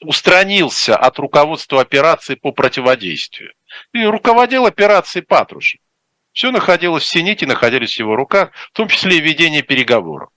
[0.00, 3.52] устранился от руководства операции по противодействию.
[3.92, 5.80] И руководил операцией Патрушев.
[6.32, 10.30] Все находилось в Сените, находились в его руках, в том числе и ведение переговоров.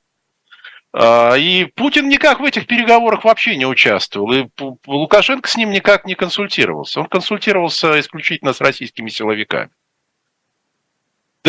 [0.92, 4.32] А, и Путин никак в этих переговорах вообще не участвовал.
[4.32, 4.48] И
[4.88, 7.02] Лукашенко с ним никак не консультировался.
[7.02, 9.70] Он консультировался исключительно с российскими силовиками.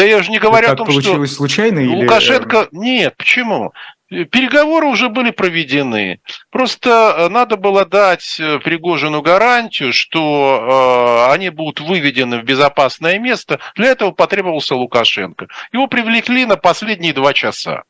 [0.00, 2.68] Да я же не говорю Это о том, получилось что случайно Лукашенко...
[2.72, 2.78] Или...
[2.78, 3.74] Нет, почему?
[4.08, 6.22] Переговоры уже были проведены.
[6.48, 13.18] Просто э, надо было дать э, Пригожину гарантию, что э, они будут выведены в безопасное
[13.18, 13.60] место.
[13.74, 15.48] Для этого потребовался Лукашенко.
[15.70, 17.82] Его привлекли на последние два часа.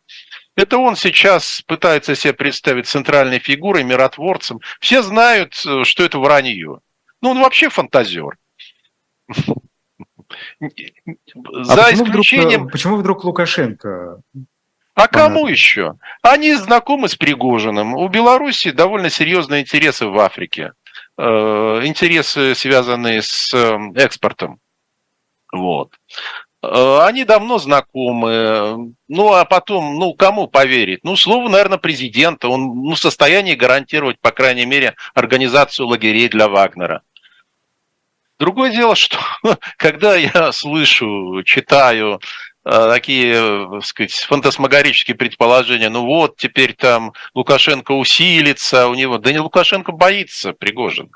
[0.56, 4.58] Это он сейчас пытается себе представить центральной фигурой, миротворцем.
[4.80, 6.80] Все знают, что это вранье.
[7.22, 8.36] Ну, он вообще фантазер.
[10.60, 12.60] А За почему исключением...
[12.60, 14.20] Вдруг, почему вдруг Лукашенко?
[14.94, 15.94] А кому еще?
[16.22, 17.94] Они знакомы с Пригожиным.
[17.94, 20.72] У Беларуси довольно серьезные интересы в Африке.
[21.16, 24.58] Э, интересы, связанные с эм, экспортом.
[25.52, 25.94] Вот.
[26.62, 28.94] Э, они давно знакомы.
[29.08, 31.00] Ну, а потом, ну, кому поверить?
[31.02, 32.48] Ну, слово, наверное, президента.
[32.48, 37.02] Он ну, в состоянии гарантировать, по крайней мере, организацию лагерей для Вагнера.
[38.40, 39.18] Другое дело, что
[39.76, 42.20] когда я слышу, читаю
[42.64, 49.18] э, такие, так сказать, фантасмагорические предположения, ну вот, теперь там Лукашенко усилится, у него...
[49.18, 51.10] Да не Лукашенко боится Пригожин.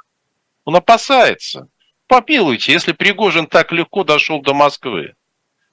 [0.66, 1.68] Он опасается.
[2.08, 5.14] Попилуйте, если Пригожин так легко дошел до Москвы.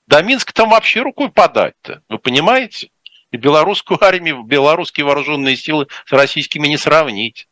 [0.07, 2.91] До Минска там вообще рукой подать-то, вы понимаете?
[3.31, 7.49] И белорусскую армию, белорусские вооруженные силы с российскими не сравнить.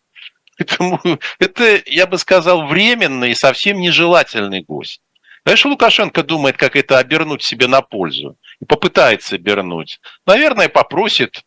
[0.60, 1.00] Поэтому
[1.40, 5.02] это, я бы сказал, временный и совсем нежелательный гость.
[5.44, 8.38] Знаешь, Лукашенко думает, как это обернуть себе на пользу.
[8.60, 10.00] И попытается обернуть.
[10.26, 11.44] Наверное, попросит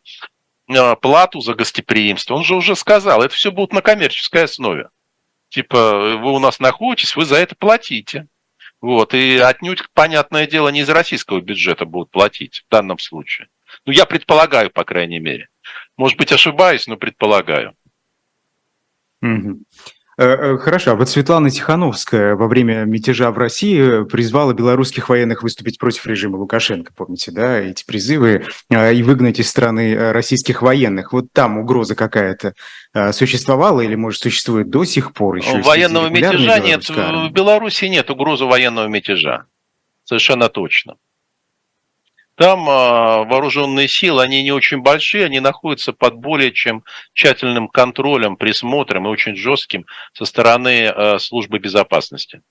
[0.67, 2.35] э, плату за гостеприимство.
[2.35, 4.89] Он же уже сказал, это все будет на коммерческой основе.
[5.49, 8.27] Типа, вы у нас находитесь, вы за это платите.
[8.81, 13.47] Вот, и отнюдь, понятное дело, не из российского бюджета будут платить в данном случае.
[13.85, 15.47] Ну, я предполагаю, по крайней мере.
[15.95, 17.75] Может быть, ошибаюсь, но предполагаю.
[20.15, 26.05] Хорошо, а вот Светлана Тихановская во время мятежа в России призвала белорусских военных выступить против
[26.05, 31.13] режима Лукашенко, помните, да, эти призывы, и выгнать из страны российских военных.
[31.13, 32.53] Вот там угроза какая-то
[33.11, 35.61] существовала или, может, существует до сих пор еще?
[35.63, 39.45] Военного мятежа нет, в Беларуси нет угрозы военного мятежа,
[40.03, 40.97] совершенно точно.
[42.35, 48.37] Там а, вооруженные силы, они не очень большие, они находятся под более чем тщательным контролем,
[48.37, 52.41] присмотром и очень жестким со стороны а, службы безопасности.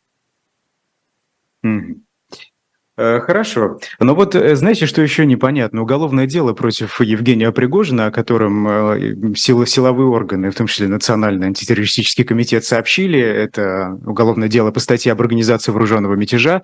[2.99, 3.79] Э, хорошо.
[3.99, 5.83] Но вот э, знаете, что еще непонятно?
[5.83, 11.47] Уголовное дело против Евгения Пригожина, о котором э, силы, силовые органы, в том числе Национальный
[11.47, 16.63] антитеррористический комитет, сообщили, это уголовное дело по статье об организации вооруженного мятежа,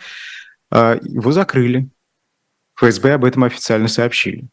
[0.70, 1.88] его закрыли.
[2.78, 4.44] ФСБ об этом официально сообщили.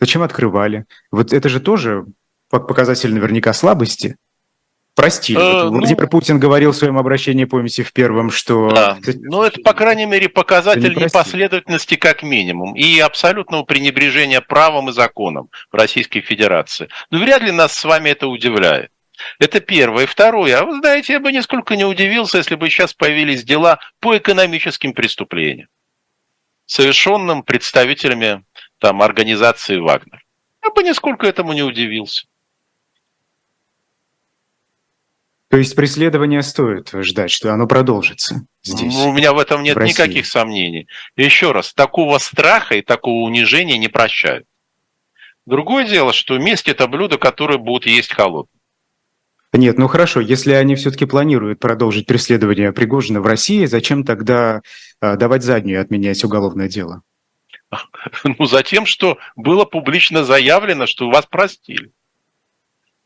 [0.00, 0.86] Зачем открывали?
[1.10, 2.06] Вот это же тоже
[2.48, 4.16] показатель наверняка слабости.
[4.94, 5.38] Простили.
[5.38, 8.70] Э, вот ну, Владимир Путин говорил в своем обращении, помните, в первом, что...
[8.70, 8.98] Да.
[9.22, 15.50] Ну, это, по крайней мере, показатель непоследовательности как минимум и абсолютного пренебрежения правом и законом
[15.72, 16.88] в Российской Федерации.
[17.10, 18.90] Но вряд ли нас с вами это удивляет.
[19.40, 20.06] Это первое.
[20.06, 20.60] Второе.
[20.60, 24.92] А вы знаете, я бы нисколько не удивился, если бы сейчас появились дела по экономическим
[24.92, 25.68] преступлениям
[26.66, 28.44] совершенным представителями
[28.78, 30.24] там, организации «Вагнер».
[30.62, 32.26] Я бы нисколько этому не удивился.
[35.48, 38.92] То есть преследование стоит ждать, что оно продолжится здесь?
[38.92, 40.88] Ну, у меня в этом нет в никаких сомнений.
[41.16, 44.46] Еще раз, такого страха и такого унижения не прощают.
[45.46, 48.53] Другое дело, что месть– это блюдо, которое будут есть холодным.
[49.56, 54.62] Нет, ну хорошо, если они все-таки планируют продолжить преследование Пригожина в России, зачем тогда
[55.00, 57.02] э, давать заднюю и отменять уголовное дело?
[58.24, 61.92] Ну, за тем, что было публично заявлено, что вас простили.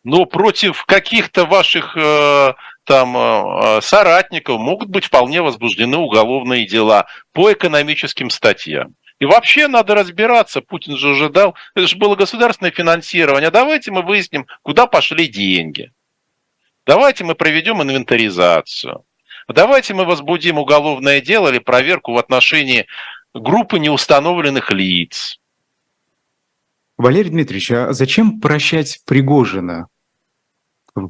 [0.05, 7.53] Но против каких-то ваших э, там э, соратников могут быть вполне возбуждены уголовные дела по
[7.53, 8.95] экономическим статьям.
[9.19, 14.47] И вообще надо разбираться, Путин же ожидал, это же было государственное финансирование, давайте мы выясним,
[14.63, 15.93] куда пошли деньги.
[16.89, 19.05] Давайте мы проведем инвентаризацию.
[19.47, 22.87] Давайте мы возбудим уголовное дело или проверку в отношении
[23.35, 25.39] группы неустановленных лиц.
[26.97, 29.89] Валерий Дмитриевич, а зачем прощать Пригожина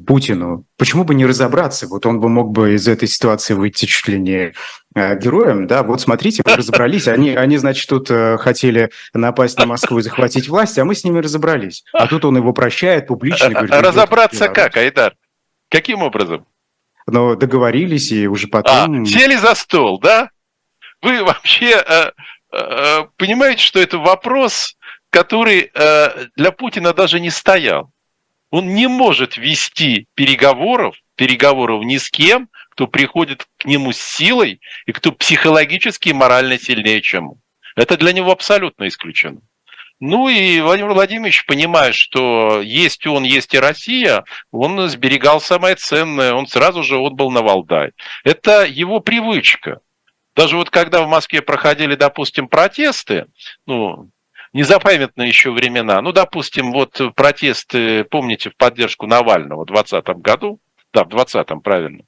[0.05, 0.65] Путину?
[0.77, 1.87] Почему бы не разобраться?
[1.87, 4.51] Вот он бы мог бы из этой ситуации выйти чуть ли не
[4.95, 9.65] э, героем, да, вот смотрите, мы разобрались, они, они, значит, тут э, хотели напасть на
[9.65, 11.85] Москву и захватить власть, а мы с ними разобрались.
[11.93, 13.49] А тут он его прощает публично.
[13.49, 15.15] Говорит, разобраться как, Айдар?
[15.69, 16.45] Каким образом?
[17.07, 19.03] Но договорились и уже потом...
[19.03, 20.29] А, сели за стол, да?
[21.01, 22.11] Вы вообще э,
[22.51, 24.75] э, понимаете, что это вопрос
[25.09, 27.91] который э, для Путина даже не стоял.
[28.51, 34.59] Он не может вести переговоров, переговоров ни с кем, кто приходит к нему с силой
[34.85, 37.41] и кто психологически и морально сильнее, чем он.
[37.75, 39.41] Это для него абсолютно исключено.
[39.99, 46.33] Ну и Владимир Владимирович, понимая, что есть он, есть и Россия, он сберегал самое ценное,
[46.33, 47.91] он сразу же отбыл на Валдай.
[48.23, 49.81] Это его привычка.
[50.35, 53.25] Даже вот когда в Москве проходили, допустим, протесты,
[53.65, 54.09] ну,
[54.53, 56.01] незапамятные еще времена.
[56.01, 60.61] Ну, допустим, вот протесты, помните, в поддержку Навального в 2020 году,
[60.93, 62.03] да, в 2020, правильно.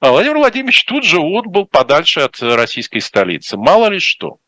[0.00, 3.58] А Владимир Владимирович тут же отбыл подальше от российской столицы.
[3.58, 4.38] Мало ли что.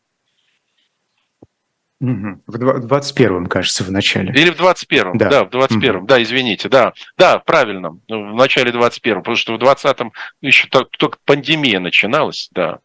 [2.01, 4.33] В 21-м, кажется, в начале.
[4.33, 6.07] Или в 21-м, да, да в 21-м, угу.
[6.07, 10.11] да, извините, да, да, правильно, в начале 21-го, потому что в 20-м
[10.41, 12.79] еще только пандемия начиналась, да,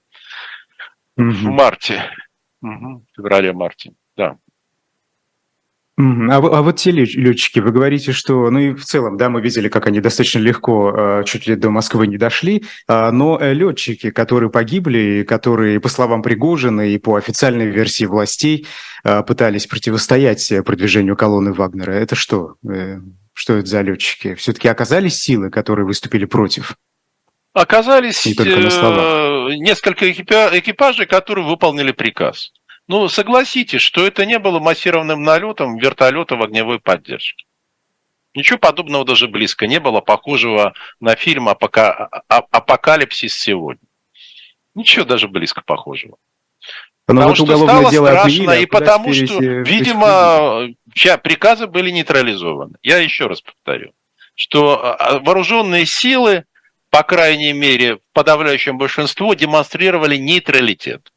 [1.16, 1.30] угу.
[1.30, 2.02] в марте,
[2.60, 3.06] угу.
[3.10, 3.92] в феврале-марте.
[5.98, 9.68] А, а вот те летчики, вы говорите, что, ну и в целом, да, мы видели,
[9.68, 14.10] как они достаточно легко а, чуть ли до Москвы не дошли, а, но э, летчики,
[14.10, 18.66] которые погибли, которые, по словам Пригожина и по официальной версии властей,
[19.26, 22.56] пытались противостоять продвижению колонны Вагнера, это что?
[22.68, 22.98] Э,
[23.32, 24.34] что это за летчики?
[24.34, 26.76] Все-таки оказались силы, которые выступили против?
[27.52, 32.52] Оказались э, несколько экипажей, которые выполнили приказ.
[32.88, 37.44] Ну, согласитесь, что это не было массированным налетом вертолета в огневой поддержке.
[38.34, 43.80] Ничего подобного даже близко не было, похожего на фильм «Апокалипсис сегодня».
[44.74, 46.18] Ничего даже близко похожего.
[47.06, 50.74] Потому вот что стало дело страшно, а и потому что, видимо,
[51.22, 52.76] приказы были нейтрализованы.
[52.82, 53.92] Я еще раз повторю,
[54.34, 56.44] что а, а, вооруженные силы,
[56.90, 61.10] по крайней мере, в подавляющем большинстве, демонстрировали нейтралитет.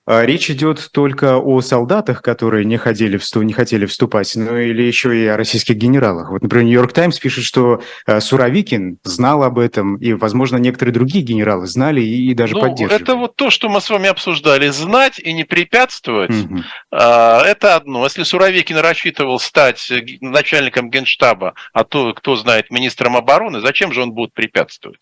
[0.19, 5.25] речь идет только о солдатах, которые не, ходили не хотели вступать, но или еще и
[5.27, 6.31] о российских генералах.
[6.31, 11.23] Вот, например, Нью-Йорк Таймс пишет, что э, Суровикин знал об этом, и, возможно, некоторые другие
[11.23, 13.01] генералы знали и, и даже ну, поддерживали.
[13.01, 14.69] Это вот то, что мы с вами обсуждали.
[14.69, 16.63] Знать и не препятствовать угу.
[16.91, 18.03] это одно.
[18.03, 24.11] Если Суровикин рассчитывал стать начальником генштаба, а то, кто знает, министром обороны, зачем же он
[24.11, 24.99] будет препятствовать?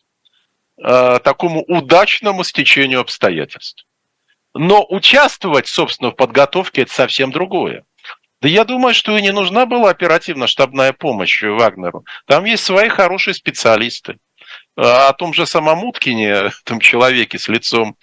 [0.81, 3.85] А, такому удачному стечению обстоятельств.
[4.53, 7.83] Но участвовать, собственно, в подготовке– это совсем другое.
[8.41, 12.05] Да я думаю, что и не нужна была оперативно-штабная помощь Вагнеру.
[12.25, 14.17] Там есть свои хорошие специалисты.
[14.77, 17.97] А о том же самом Уткине, том человеке с лицом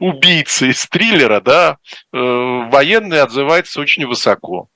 [0.00, 1.78] убийцы из триллера, да,
[2.12, 4.68] э, военные отзываются очень высоко.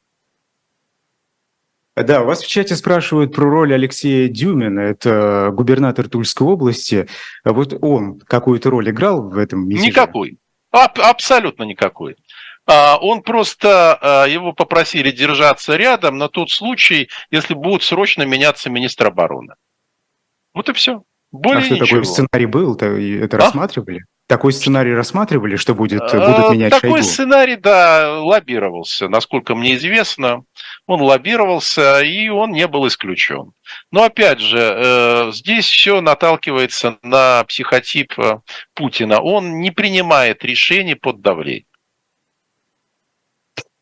[1.96, 7.08] Да, вас в чате спрашивают про роль Алексея Дюмина, это губернатор Тульской области.
[7.44, 9.86] Вот он какую-то роль играл в этом мятеже?
[9.88, 10.38] Никакой.
[10.70, 12.16] Абсолютно никакой.
[12.66, 18.68] А, он просто, а, его попросили держаться рядом на тот случай, если будет срочно меняться
[18.68, 19.54] министр обороны.
[20.52, 21.02] Вот и все.
[21.32, 21.86] Более а что, ничего.
[21.86, 22.74] такой сценарий был?
[22.76, 23.40] Это а?
[23.40, 24.04] рассматривали?
[24.28, 27.02] Такой сценарий рассматривали, что будет, будут а, менять Такой Шойгу?
[27.02, 29.08] сценарий, да, лоббировался.
[29.08, 30.44] Насколько мне известно,
[30.86, 33.52] он лоббировался, и он не был исключен.
[33.90, 38.40] Но опять же, э, здесь все наталкивается на психотип э,
[38.74, 39.22] Путина.
[39.22, 41.64] Он не принимает решений под давлением.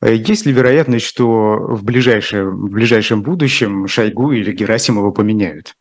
[0.00, 5.74] Есть ли вероятность, что в, ближайшее, в ближайшем будущем Шойгу или Герасимова поменяют?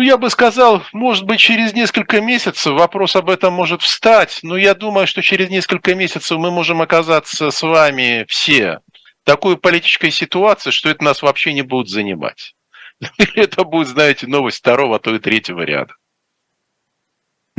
[0.00, 4.56] Ну, я бы сказал, может быть, через несколько месяцев вопрос об этом может встать, но
[4.56, 8.80] я думаю, что через несколько месяцев мы можем оказаться с вами все
[9.22, 12.54] в такой политической ситуации, что это нас вообще не будет занимать.
[13.34, 15.92] Это будет, знаете, новость второго, а то и третьего ряда.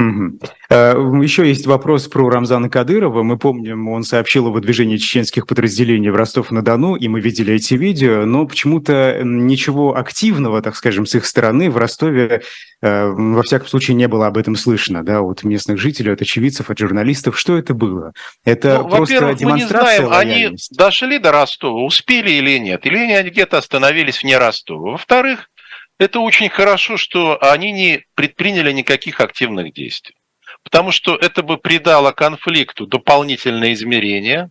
[0.01, 1.23] Угу.
[1.23, 3.23] Еще есть вопрос про Рамзана Кадырова.
[3.23, 8.25] Мы помним, он сообщил о выдвижении чеченских подразделений в Ростов-на-Дону, и мы видели эти видео,
[8.25, 12.41] но почему-то ничего активного, так скажем, с их стороны в Ростове,
[12.81, 16.69] э, во всяком случае, не было об этом слышно, да, от местных жителей, от очевидцев,
[16.69, 17.37] от журналистов.
[17.37, 18.13] Что это было?
[18.43, 22.97] Это ну, просто демонстрация мы не знаем, они дошли до Ростова, успели или нет, или
[22.97, 24.91] они где-то остановились вне Ростова.
[24.91, 25.49] Во-вторых,
[26.01, 30.15] это очень хорошо, что они не предприняли никаких активных действий.
[30.63, 34.49] потому что это бы придало конфликту дополнительное измерение,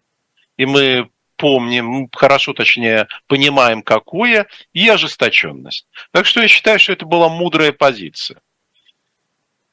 [0.56, 5.86] и мы помним, хорошо точнее понимаем, какое, и ожесточенность.
[6.10, 8.40] Так что я считаю, что это была мудрая позиция.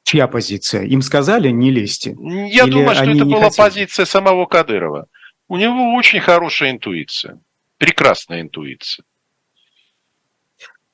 [0.04, 0.84] Чья позиция?
[0.84, 2.16] Им сказали не лезьте?
[2.18, 3.66] Я Или думаю, что это была хотели?
[3.66, 5.06] позиция самого Кадырова.
[5.48, 7.38] У него очень хорошая интуиция,
[7.76, 9.04] прекрасная интуиция.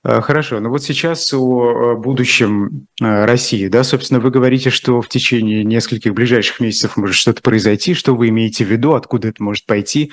[0.05, 5.01] Э, хорошо, но вот сейчас о э, будущем э, России, да, собственно, вы говорите, что
[5.01, 9.43] в течение нескольких ближайших месяцев может что-то произойти, что вы имеете в виду, откуда это
[9.43, 10.13] может пойти,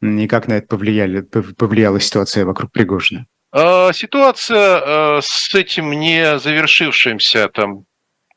[0.00, 3.26] и как на это повлияли, повлияла ситуация вокруг Пригожина?
[3.52, 7.86] Ситуация с этим не завершившимся там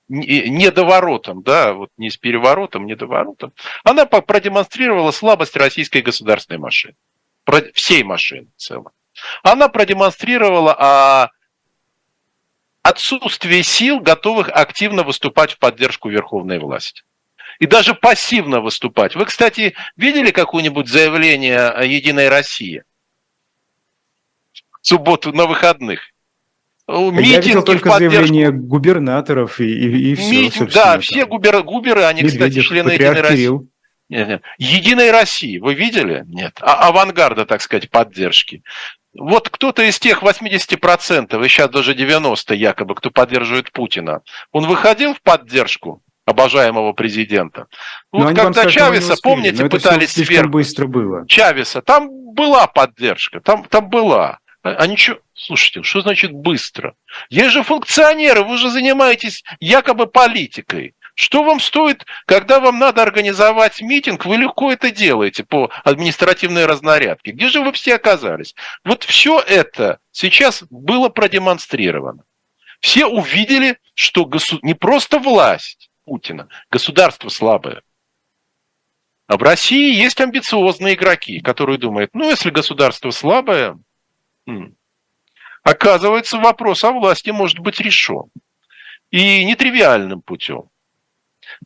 [0.07, 3.51] недоворотом, да, вот не с переворотом, недоворотом,
[3.83, 6.95] она продемонстрировала слабость российской государственной машины,
[7.73, 8.91] всей машины в целом.
[9.43, 11.29] Она продемонстрировала а,
[12.81, 17.03] отсутствие сил, готовых активно выступать в поддержку верховной власти.
[17.59, 19.15] И даже пассивно выступать.
[19.15, 22.83] Вы, кстати, видели какое-нибудь заявление Единой России?
[24.81, 25.99] В субботу на выходных.
[26.87, 30.41] Митинги Я видел только заявления губернаторов и, и, и все.
[30.41, 31.01] Митинг, да, там.
[31.01, 33.49] все губер, губеры, они, Медведев, кстати, члены Единой России.
[34.09, 34.41] Нет, нет.
[34.57, 36.23] Единой России, вы видели?
[36.27, 36.57] Нет.
[36.61, 38.63] А авангарда, так сказать, поддержки.
[39.17, 45.13] Вот кто-то из тех 80%, и сейчас даже 90% якобы, кто поддерживает Путина, он выходил
[45.13, 47.67] в поддержку обожаемого президента.
[48.13, 50.49] Ну, вот когда скажут, Чавеса, помните, пытались сверху.
[50.49, 51.25] быстро было.
[51.27, 54.39] Чавеса, там была поддержка, там, там была.
[54.61, 56.93] А, а ничего, слушайте, что значит быстро?
[57.29, 60.93] Есть же функционеры, вы же занимаетесь якобы политикой.
[61.19, 67.31] Что вам стоит, когда вам надо организовать митинг, вы легко это делаете по административной разнарядке.
[67.31, 68.55] Где же вы все оказались?
[68.85, 72.23] Вот все это сейчас было продемонстрировано.
[72.79, 74.59] Все увидели, что госу...
[74.61, 77.81] не просто власть Путина, государство слабое.
[79.27, 83.77] А в России есть амбициозные игроки, которые думают, ну, если государство слабое,
[85.63, 88.31] оказывается, вопрос о власти может быть решен.
[89.11, 90.69] И нетривиальным путем.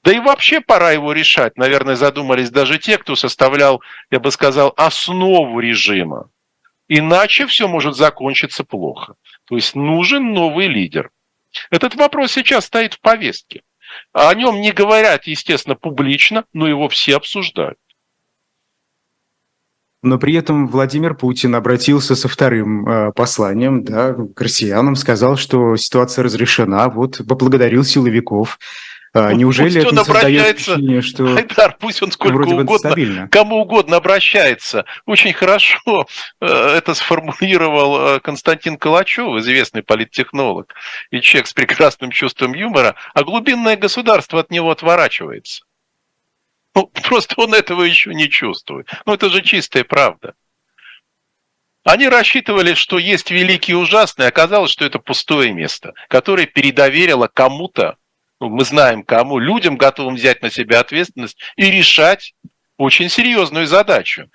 [0.01, 1.57] Да и вообще пора его решать.
[1.57, 6.29] Наверное, задумались даже те, кто составлял, я бы сказал, основу режима.
[6.87, 9.15] Иначе все может закончиться плохо.
[9.45, 11.11] То есть нужен новый лидер.
[11.69, 13.61] Этот вопрос сейчас стоит в повестке.
[14.11, 17.77] О нем не говорят, естественно, публично, но его все обсуждают.
[20.01, 25.77] Но при этом Владимир Путин обратился со вторым э, посланием да, к россиянам, сказал, что
[25.77, 28.59] ситуация разрешена, вот поблагодарил силовиков.
[29.15, 33.27] А, неужели пусть это не создает впечатление, что Айдар, пусть он сколько вроде угодно, стабильно.
[33.27, 34.85] кому угодно обращается.
[35.05, 36.07] Очень хорошо
[36.41, 40.73] э, это сформулировал э, Константин Калачев, известный политтехнолог
[41.11, 45.63] и человек с прекрасным чувством юмора, а глубинное государство от него отворачивается.
[46.73, 48.89] Ну, просто он этого еще не чувствует.
[49.05, 50.33] Ну, это же чистая правда.
[51.83, 57.97] Они рассчитывали, что есть великий и ужасный, оказалось, что это пустое место, которое передоверило кому-то
[58.39, 62.33] ну, мы знаем кому, людям, готовым взять на себя ответственность и решать
[62.77, 64.29] очень серьезную задачу.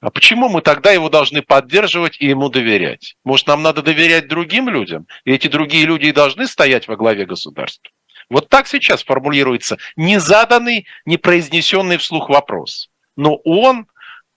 [0.00, 3.16] А почему мы тогда его должны поддерживать и ему доверять?
[3.24, 5.06] Может, нам надо доверять другим людям?
[5.24, 7.90] И эти другие люди и должны стоять во главе государства?
[8.28, 12.90] Вот так сейчас формулируется незаданный, непроизнесенный вслух вопрос.
[13.16, 13.86] Но он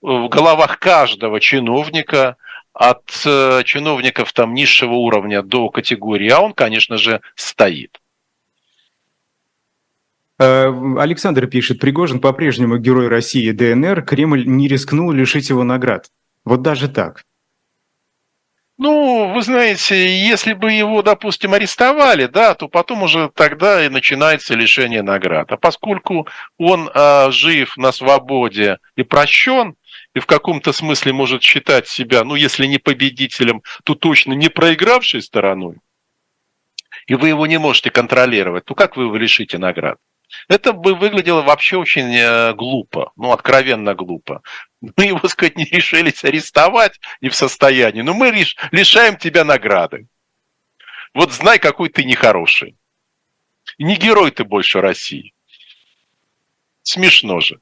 [0.01, 2.37] в головах каждого чиновника–
[2.73, 7.99] от э, чиновников там низшего уровня до категории А, он, конечно же, стоит.
[10.39, 16.09] Э, Александр пишет, Пригожин по-прежнему герой России ДНР, Кремль не рискнул лишить его наград.
[16.45, 17.25] Вот даже так.
[18.81, 24.55] Ну, вы знаете, если бы его, допустим, арестовали, да, то потом уже тогда и начинается
[24.55, 25.51] лишение наград.
[25.51, 29.75] А поскольку он а, жив на свободе и прощен,
[30.13, 35.21] и в каком-то смысле может считать себя, ну, если не победителем, то точно не проигравшей
[35.21, 35.77] стороной,
[37.07, 39.97] и вы его не можете контролировать, то как вы его лишите наград?
[40.47, 44.43] Это бы выглядело вообще очень э, глупо, ну, откровенно глупо.
[44.79, 48.31] Мы его, сказать, не решились арестовать, не в состоянии, но мы
[48.71, 50.07] лишаем тебя награды.
[51.15, 52.75] Вот знай, какой ты нехороший.
[53.79, 55.33] Не герой ты больше России.
[56.83, 57.59] Смешно же.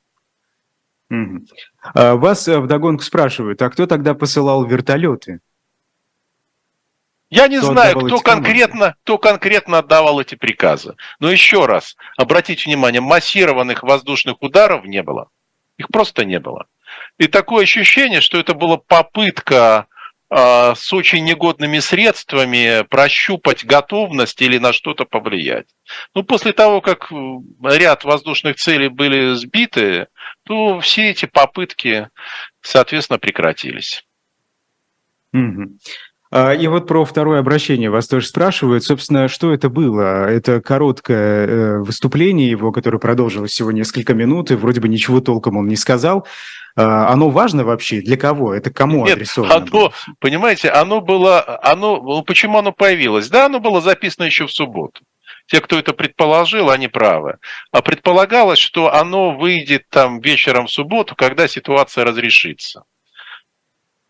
[1.93, 5.39] А вас э, вдогонку спрашивают, а кто тогда посылал вертолеты?
[7.29, 10.95] Я не кто знаю, кто конкретно, кто конкретно отдавал эти приказы.
[11.19, 15.29] Но еще раз, обратите внимание, массированных воздушных ударов не было.
[15.77, 16.67] Их просто не было.
[17.17, 19.87] И такое ощущение, что это была попытка
[20.29, 25.67] э, с очень негодными средствами прощупать готовность или на что-то повлиять.
[26.15, 27.11] Ну, после того, как
[27.61, 30.07] ряд воздушных целей были сбиты,
[30.47, 32.09] то все эти попытки,
[32.61, 34.05] соответственно, прекратились.
[35.33, 35.77] Угу.
[36.59, 38.83] И вот про второе обращение вас тоже спрашивают.
[38.83, 40.29] Собственно, что это было?
[40.29, 45.55] Это короткое э, выступление его, которое продолжилось всего несколько минут, и вроде бы ничего толком
[45.55, 46.27] он не сказал.
[46.75, 48.01] А, оно важно вообще?
[48.01, 48.53] Для кого?
[48.53, 49.55] Это кому Нет, адресовано?
[49.55, 49.93] Оно, было?
[50.19, 53.29] понимаете, оно было, оно, ну, почему оно появилось?
[53.29, 55.01] Да, оно было записано еще в субботу.
[55.47, 57.37] Те, кто это предположил, они правы.
[57.71, 62.83] А предполагалось, что оно выйдет там вечером в субботу, когда ситуация разрешится.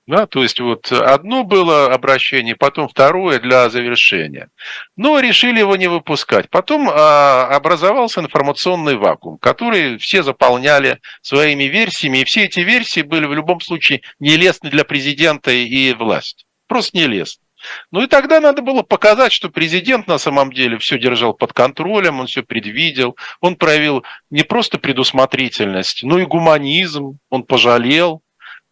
[0.07, 4.49] Да, то есть вот одно было обращение, потом второе для завершения.
[4.95, 6.49] Но решили его не выпускать.
[6.49, 12.19] Потом а, образовался информационный вакуум, который все заполняли своими версиями.
[12.19, 16.45] И все эти версии были в любом случае нелестны для президента и власти.
[16.67, 17.46] Просто нелестны.
[17.91, 22.19] Ну и тогда надо было показать, что президент на самом деле все держал под контролем,
[22.19, 28.21] он все предвидел, он проявил не просто предусмотрительность, но и гуманизм, он пожалел,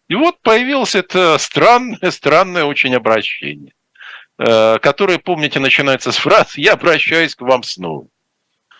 [0.08, 3.72] и вот появилось это странное, странное очень обращение,
[4.38, 8.06] э, которое, помните, начинается с фраз «Я обращаюсь к вам снова».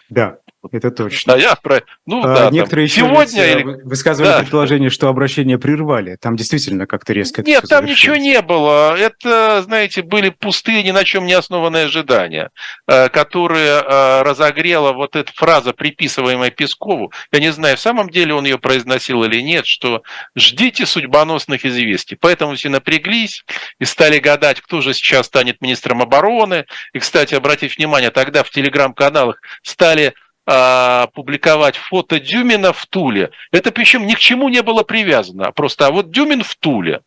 [0.08, 0.38] Да.
[0.72, 1.34] Это точно.
[1.34, 1.82] А я про...
[2.06, 3.62] ну, а, да, некоторые там, сегодня э, или...
[3.84, 4.38] высказывали да.
[4.40, 6.16] предположение, что обращение прервали.
[6.16, 7.42] Там действительно как-то резко.
[7.42, 8.96] Нет, там ничего не было.
[8.96, 12.50] Это, знаете, были пустые, ни на чем не основанные ожидания,
[12.86, 17.12] э, которые э, разогрела вот эта фраза, приписываемая Пескову.
[17.32, 20.02] Я не знаю, в самом деле он ее произносил или нет, что
[20.34, 22.16] ждите судьбоносных известий.
[22.16, 23.44] Поэтому все напряглись
[23.78, 26.66] и стали гадать, кто же сейчас станет министром обороны.
[26.92, 30.14] И, кстати, обратите внимание, тогда в телеграм-каналах стали
[30.46, 33.30] а, публиковать фото Дюмина в Туле.
[33.52, 35.52] Это причем ни к чему не было привязано.
[35.52, 37.00] Просто а вот Дюмин в Туле.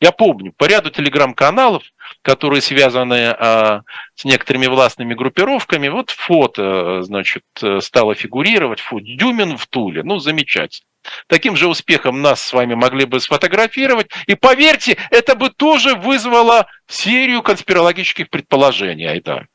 [0.00, 1.82] Я помню, по ряду телеграм-каналов,
[2.22, 3.82] которые связаны а,
[4.14, 7.42] с некоторыми властными группировками, вот фото, значит,
[7.80, 8.80] стало фигурировать.
[8.80, 10.02] Фу, Дюмин в Туле.
[10.02, 10.86] Ну, замечательно.
[11.26, 14.10] Таким же успехом нас с вами могли бы сфотографировать.
[14.26, 19.48] И поверьте, это бы тоже вызвало серию конспирологических предположений, Айдар.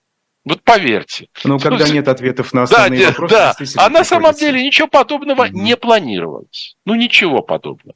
[0.49, 1.29] Вот поверьте.
[1.43, 3.85] Ну, когда нет ответов на основные да, вопросы, да.
[3.85, 5.53] А на самом деле ничего подобного mm-hmm.
[5.53, 6.75] не планировалось.
[6.85, 7.95] Ну, ничего подобного.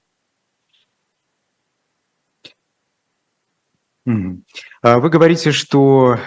[4.07, 4.99] Mm-hmm.
[4.99, 6.19] Вы говорите, что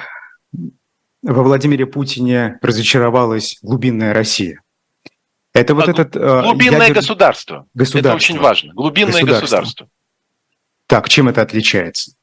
[1.22, 4.61] во Владимире Путине разочаровалась глубинная Россия.
[5.53, 6.16] Это вот а, этот...
[6.16, 6.95] А, глубинное ядер...
[6.97, 7.68] государство.
[7.72, 7.99] государство.
[7.99, 8.74] Это очень важно.
[8.74, 9.43] Глубинное государство.
[9.43, 9.89] государство.
[10.89, 12.16] Так, чем это отличается?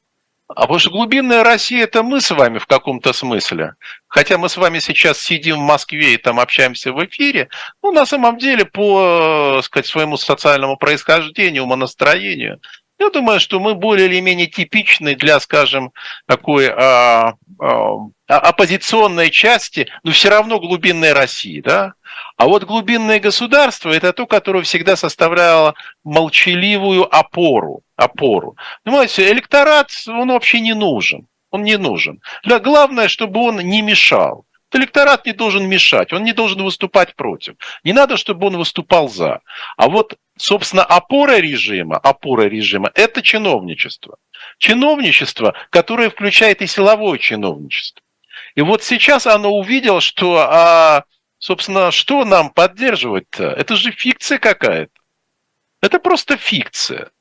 [0.56, 3.74] А потому что глубинная Россия– это мы с вами в каком-то смысле.
[4.08, 7.49] Хотя мы с вами сейчас сидим в Москве и там общаемся в эфире,
[7.82, 12.60] ну, на самом деле, по, э, сказать, своему социальному происхождению, умонастроению,
[12.99, 15.91] я думаю, что мы более или менее типичны для, скажем,
[16.28, 17.97] такой а, а,
[18.28, 21.93] оппозиционной части, но все равно глубинной России, да?
[22.38, 27.81] А вот глубинное государство– это то, которое всегда составляло молчаливую опору.
[27.95, 28.57] опору.
[28.84, 31.27] Понимаете, электорат, он вообще не нужен.
[31.51, 32.19] Он не нужен.
[32.43, 34.45] Главное, чтобы он не мешал.
[34.73, 37.53] Электорат не должен мешать, он не должен выступать против.
[37.84, 39.41] Не надо, чтобы он выступал за.
[39.77, 44.17] А вот, собственно, опора режима, опора режима– это чиновничество.
[44.57, 48.01] Чиновничество, которое включает и силовое чиновничество.
[48.55, 51.03] И вот сейчас оно увидело, что а,
[51.44, 53.44] собственно, что нам поддерживать-то?
[53.44, 54.94] Это же фикция какая-то.
[55.82, 57.12] Это просто фикция.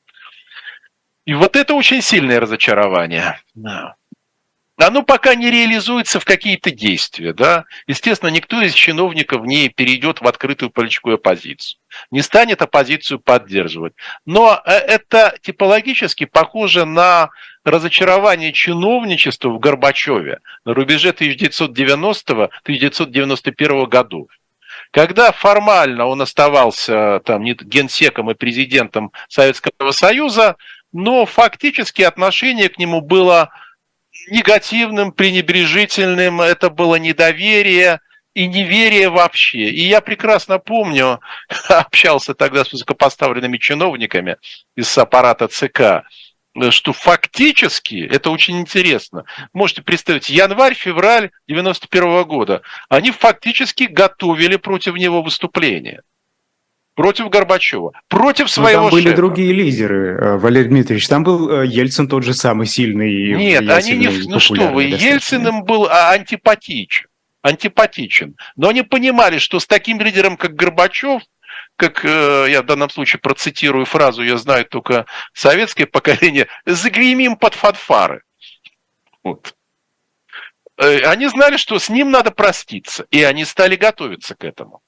[1.25, 3.41] И вот это очень сильное разочарование.
[3.55, 3.97] Да.
[4.77, 7.33] Оно пока не реализуется в какие-то действия.
[7.33, 7.65] Да?
[7.89, 11.81] Естественно, никто из чиновников не перейдет в открытую политическую оппозицию,
[12.13, 13.95] не станет оппозицию поддерживать.
[14.25, 17.31] Но э, это типологически похоже на
[17.65, 24.29] разочарование чиновничества в Горбачеве на рубеже 1990-1991 годов.
[24.91, 30.57] Когда формально он оставался там, генсеком и президентом Советского Союза,
[30.93, 33.51] но фактически отношение к нему было
[34.29, 38.01] негативным, пренебрежительным, это было недоверие
[38.35, 39.71] и неверие вообще.
[39.71, 41.21] И я прекрасно помню,
[41.69, 44.37] общался тогда с высокопоставленными чиновниками
[44.77, 46.05] из аппарата ЦК,
[46.71, 55.23] что фактически, это очень интересно, можете представить, январь-февраль 91 года, они фактически готовили против него
[55.23, 56.03] выступление.
[56.95, 59.17] Против Горбачева, против своего Но там были шефа.
[59.17, 61.09] другие лидеры, э, Валерий Дмитриевич.
[61.09, 63.35] Там был э, Ельцин тот же самый сильный.
[63.35, 64.09] Нет, они не...
[64.29, 67.07] Ну что вы, Ельцин им был а, антипатичен.
[67.41, 68.37] Антипатичен.
[68.57, 71.23] Но они понимали, что с таким лидером, как Горбачев,
[71.77, 77.55] как э, я в данном случае процитирую фразу, я знаю только советское поколение, загремим под
[77.55, 78.23] фанфары.
[79.23, 79.55] Вот.
[80.77, 84.83] Э, они знали, что с ним надо проститься, и они стали готовиться к этому.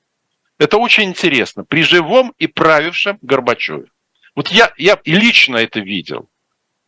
[0.58, 1.64] Это очень интересно.
[1.64, 3.86] При живом и правившем Горбачеве.
[4.34, 6.28] Вот я, я лично это видел.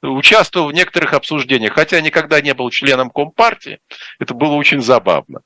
[0.02, 3.80] Участвовал в некоторых обсуждениях, хотя никогда не был членом Компартии.
[4.18, 5.40] Это было очень забавно.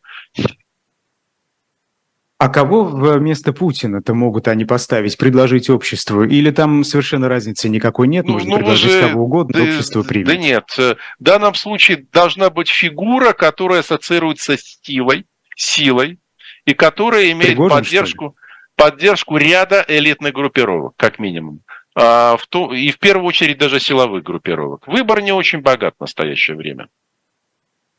[2.40, 6.24] А кого вместо Путина-то могут они поставить, предложить обществу?
[6.24, 8.26] Или там совершенно разницы никакой нет?
[8.26, 10.26] Можно ну, предложить уже, кого угодно, да, общество примет.
[10.26, 10.64] Да нет.
[10.78, 16.18] В данном случае должна быть фигура, которая ассоциируется с силой, силой,
[16.64, 18.36] и которая имеет Пригожин, поддержку,
[18.74, 21.60] поддержку ряда элитных группировок, как минимум.
[21.94, 24.86] А, в то, и в первую очередь даже силовых группировок.
[24.86, 26.88] Выбор не очень богат в настоящее время.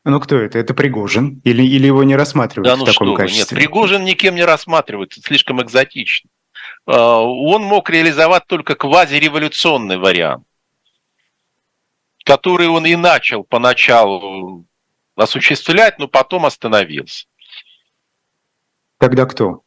[0.04, 0.58] Ну кто это?
[0.58, 1.40] Это Пригожин?
[1.44, 3.56] Или, или его не рассматривают да, ну в таком что качестве?
[3.56, 6.28] Нет, Пригожин никем не рассматривается, слишком экзотично.
[6.86, 10.44] А, он мог реализовать только квазиреволюционный вариант,
[12.24, 14.66] который он и начал поначалу
[15.14, 17.26] осуществлять, но потом остановился.
[18.98, 19.62] Тогда кто?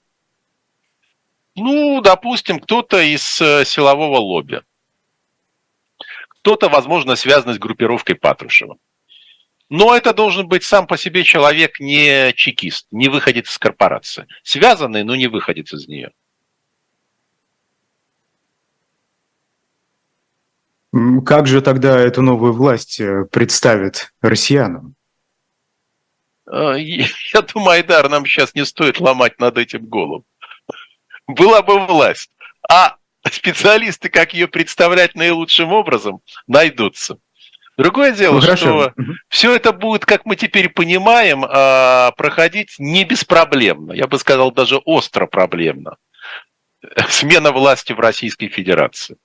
[1.56, 4.62] Ну, допустим, кто-то из э, силового лобби.
[6.40, 8.78] Кто-то, возможно, связан с группировкой Патрушева.
[9.78, 14.26] Но это должен быть сам по себе человек не чекист, не выходит из корпорации.
[14.42, 16.12] Связанный, но не выходит из нее.
[21.26, 24.96] Как же тогда эту новую власть э, представит россиянам?
[26.50, 26.76] Э,
[27.34, 30.26] я думаю, Айдар, нам сейчас не стоит ломать над этим голову.
[31.28, 32.32] Была бы власть,
[32.70, 32.96] а
[33.30, 37.18] специалисты, как ее представлять наилучшим образом, найдутся.
[37.78, 38.94] Другое дело, ну, что
[39.28, 44.78] все это будет, как мы теперь понимаем, а, проходить не беспроблемно, я бы сказал, даже
[44.78, 45.98] остро проблемно.
[47.10, 49.18] Смена власти в Российской Федерации.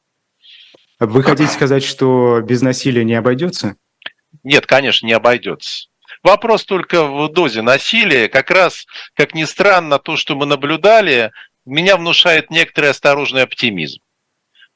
[0.99, 3.77] Вы хотите сказать, что без насилия не обойдется?
[4.43, 5.87] Нет, конечно, не обойдется.
[6.23, 8.29] Вопрос только в дозе насилия.
[8.29, 11.31] Как раз, как ни странно, то, что мы наблюдали,
[11.65, 14.01] меня внушает некоторый осторожный оптимизм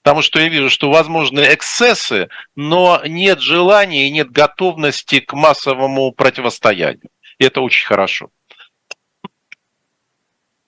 [0.05, 6.13] потому что я вижу, что возможны эксцессы, но нет желания и нет готовности к массовому
[6.13, 7.09] противостоянию.
[7.39, 8.29] И это очень хорошо.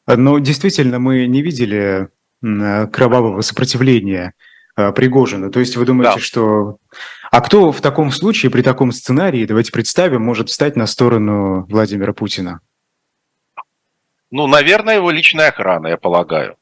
[0.06, 2.08] Ну, действительно, мы не видели
[2.40, 4.32] кровавого сопротивления
[4.74, 5.50] а, Пригожина.
[5.50, 6.20] То есть вы думаете, да.
[6.20, 6.78] что...
[7.30, 12.14] А кто в таком случае, при таком сценарии, давайте представим, может встать на сторону Владимира
[12.14, 12.60] Путина?
[14.30, 16.56] Ну, наверное, его личная охрана, я полагаю.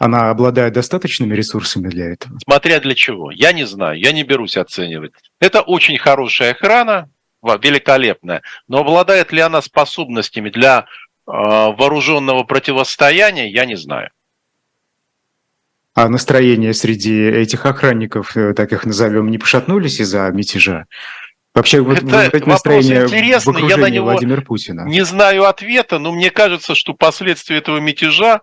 [0.00, 2.38] Она обладает достаточными ресурсами для этого?
[2.42, 3.30] Смотря для чего.
[3.30, 5.12] Я не знаю, я не берусь оценивать.
[5.40, 7.10] Это очень хорошая охрана,
[7.42, 10.84] великолепная, но обладает ли она способностями для э,
[11.26, 14.08] вооруженного противостояния, я не знаю.
[15.92, 20.86] А настроение среди этих охранников, э, так их назовем, не пошатнулись из-за мятежа?
[21.52, 23.06] Вообще, вот, это вот настроение
[23.68, 24.82] я на него Владимира Путина.
[24.86, 28.40] не знаю ответа, но мне кажется, что последствия этого мятежа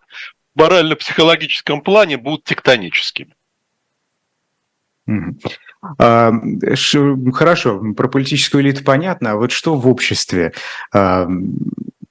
[0.58, 3.36] морально-психологическом плане будут тектоническими.
[5.99, 6.34] А,
[7.34, 10.53] хорошо, про политическую элиту понятно, а вот что в обществе?
[10.91, 11.28] А,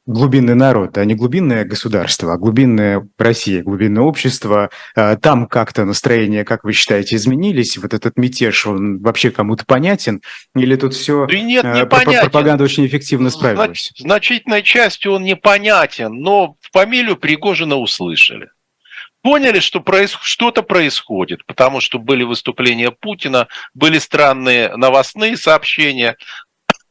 [0.07, 4.71] глубинный народ, а не глубинное государство, а глубинная Россия, глубинное общество.
[4.95, 7.77] А, там как-то настроения, как вы считаете, изменились?
[7.77, 10.23] Вот этот мятеж, он вообще кому-то понятен?
[10.55, 12.21] Или тут все да нет, не понятен.
[12.23, 13.93] пропаганда очень эффективно справилась?
[13.99, 18.51] Значительной частью он непонятен, но фамилию Пригожина услышали
[19.23, 20.17] поняли, что проис...
[20.23, 26.17] что-то происходит, потому что были выступления Путина, были странные новостные сообщения,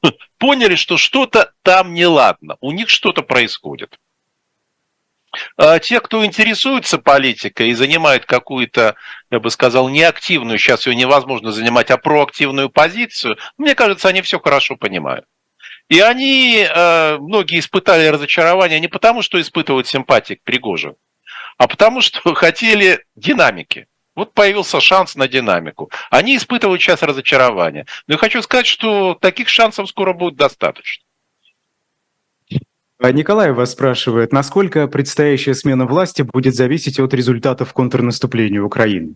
[0.38, 3.98] поняли, что что-то там неладно, у них что-то происходит.
[5.56, 8.96] А те, кто интересуется политикой и занимает какую-то,
[9.30, 14.40] я бы сказал, неактивную, сейчас ее невозможно занимать, а проактивную позицию, мне кажется, они все
[14.40, 15.26] хорошо понимают.
[15.90, 20.98] И они, э, многие испытали разочарование не потому, что испытывают симпатии к Пригожину,
[21.58, 23.88] а потому что хотели динамики.
[24.16, 25.92] Вот появился шанс на динамику.
[26.10, 27.86] Они испытывают сейчас разочарование.
[28.08, 31.04] Но я хочу сказать, что таких шансов скоро будет достаточно.
[32.98, 39.16] А Николай вас спрашивает, насколько предстоящая смена власти будет зависеть от результатов контрнаступления Украины?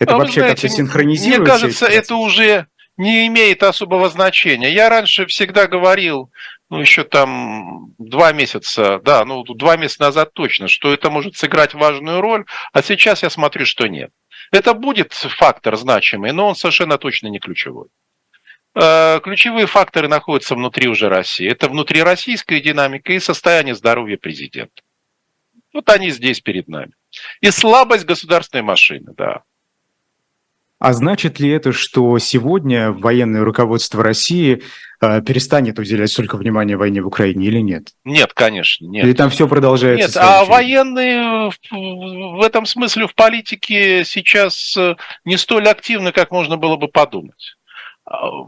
[0.00, 1.40] Это а вообще как-то синхронизируется?
[1.40, 2.66] Мне кажется, это уже
[2.98, 4.70] не имеет особого значения.
[4.70, 6.30] Я раньше всегда говорил,
[6.68, 11.72] ну, еще там два месяца, да, ну, два месяца назад точно, что это может сыграть
[11.74, 14.10] важную роль, а сейчас я смотрю, что нет.
[14.50, 17.88] Это будет фактор значимый, но он совершенно точно не ключевой.
[18.74, 21.48] Э, ключевые факторы находятся внутри уже России.
[21.48, 24.82] Это внутрироссийская динамика и состояние здоровья президента.
[25.72, 26.92] Вот они здесь перед нами.
[27.40, 29.42] И слабость государственной машины, да.
[30.78, 34.62] А значит ли это, что сегодня военное руководство России
[35.00, 37.94] э, перестанет уделять столько внимания войне в Украине или нет?
[38.04, 39.04] Нет, конечно, нет.
[39.04, 40.06] Или там все продолжается?
[40.06, 46.56] Нет, а военные в этом смысле в политике сейчас э, не столь активны, как можно
[46.56, 47.56] было бы подумать.
[48.04, 48.46] А,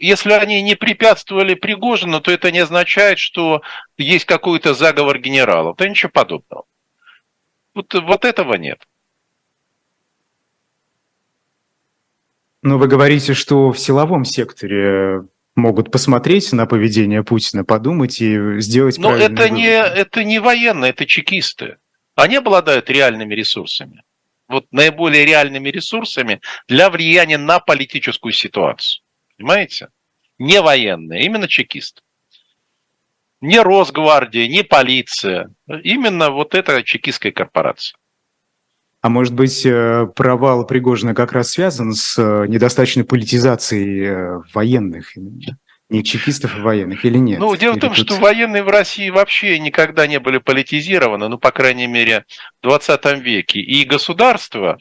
[0.00, 3.62] если они не препятствовали Пригожину, то это не означает, что
[3.96, 5.76] есть какой-то заговор генералов.
[5.78, 6.64] Да ничего подобного.
[7.74, 8.82] Вот, вот этого нет.
[12.62, 15.24] Но вы говорите, что в силовом секторе
[15.56, 21.04] могут посмотреть на поведение Путина, подумать и сделать Но это не, это не военные, это
[21.04, 21.78] чекисты.
[22.14, 24.02] Они обладают реальными ресурсами.
[24.48, 29.02] Вот наиболее реальными ресурсами для влияния на политическую ситуацию.
[29.36, 29.88] Понимаете?
[30.38, 32.02] Не военные, именно чекисты.
[33.40, 35.50] Не Росгвардия, не полиция.
[35.66, 37.96] Именно вот эта чекистская корпорация.
[39.02, 45.16] А может быть, э, провал Пригожина как раз связан с э, недостаточной политизацией э, военных,
[45.88, 47.40] не чекистов, а военных, или нет?
[47.40, 48.06] Ну, дело или в том, тут...
[48.06, 52.26] что военные в России вообще никогда не были политизированы, ну, по крайней мере,
[52.62, 53.58] в 20 веке.
[53.58, 54.78] И государство,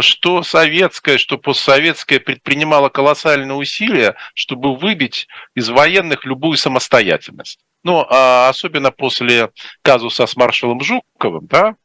[0.00, 7.60] что советское, что постсоветское, предпринимало колоссальные усилия, чтобы выбить из военных любую самостоятельность.
[7.84, 9.50] Ну, а особенно после
[9.82, 11.76] казуса с маршалом Жуковым, да,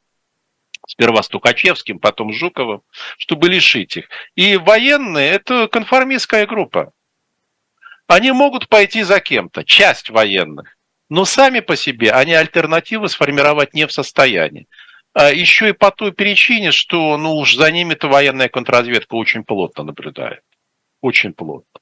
[0.86, 2.82] сперва с Тухачевским, потом с Жуковым,
[3.18, 4.08] чтобы лишить их.
[4.34, 6.92] И военные– это конформистская группа.
[8.06, 10.76] Они могут пойти за кем-то, часть военных,
[11.08, 14.66] но сами по себе они альтернативы сформировать не в состоянии.
[15.14, 19.84] А еще и по той причине, что ну уж за ними-то военная контрразведка очень плотно
[19.84, 20.42] наблюдает.
[21.00, 21.80] Очень плотно.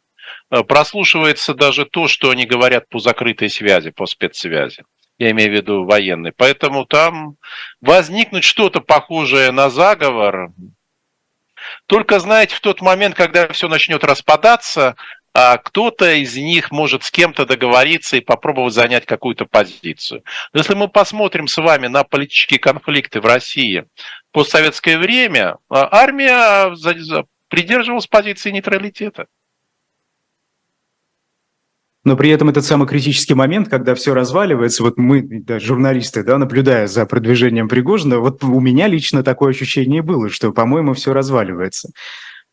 [0.50, 4.84] А прослушивается даже то, что они говорят по закрытой связи, по спецсвязи
[5.18, 6.32] я имею в виду военный.
[6.32, 7.36] Поэтому там
[7.80, 10.52] возникнуть что-то похожее на заговор,
[11.86, 14.96] только, знаете, в тот момент, когда все начнет распадаться,
[15.34, 20.22] а кто-то из них может с кем-то договориться и попробовать занять какую-то позицию.
[20.52, 23.86] Но если мы посмотрим с вами на политические конфликты в России
[24.30, 26.74] в постсоветское время, а, армия
[27.48, 29.26] придерживалась позиции нейтралитета.
[32.05, 36.36] Но при этом этот самый критический момент, когда все разваливается, вот мы, да, журналисты, да,
[36.36, 41.90] наблюдая за продвижением Пригожина, вот у меня лично такое ощущение было, что, по-моему, все разваливается.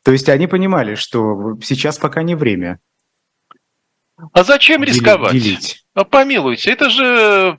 [0.04, 2.80] То есть они понимали, что сейчас пока не время.
[4.34, 5.34] А зачем рисковать?
[5.34, 5.84] Делить.
[5.96, 7.58] А помилуйте, это же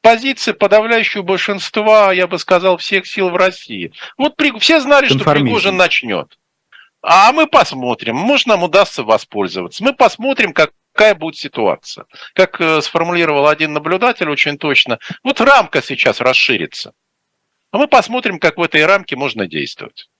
[0.00, 3.92] позиция подавляющего большинства, я бы сказал, всех сил в России.
[4.16, 6.38] Вот все знали, что Пригожин начнет.
[7.02, 9.84] А мы посмотрим, может, нам удастся воспользоваться.
[9.84, 12.06] Мы посмотрим, как какая будет ситуация.
[12.34, 16.92] Как э, сформулировал один наблюдатель очень точно, вот рамка сейчас расширится.
[17.70, 20.10] А мы посмотрим, как в этой рамке можно действовать.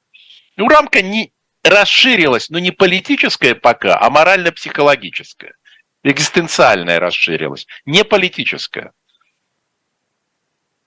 [0.56, 1.32] Ну, рамка не
[1.64, 5.54] расширилась, но не политическая пока, а морально-психологическая.
[6.04, 8.92] Экзистенциальная расширилась, не политическая.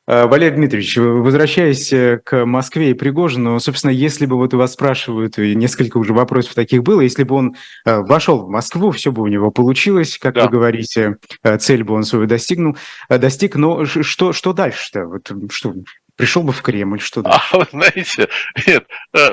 [0.07, 5.37] Э, Валерий Дмитриевич, возвращаясь э, к Москве и Пригожину, собственно, если бы вот вас спрашивают,
[5.37, 9.21] и несколько уже вопросов таких было, если бы он э, вошел в Москву, все бы
[9.21, 10.45] у него получилось, как да.
[10.45, 11.17] вы говорите,
[11.59, 12.77] цель бы он свою достигнул,
[13.09, 15.05] достиг, но что, что дальше-то?
[15.05, 15.75] Вот, что,
[16.15, 17.39] пришел бы в Кремль, что дальше?
[17.51, 18.27] А, вы знаете,
[18.65, 18.87] нет,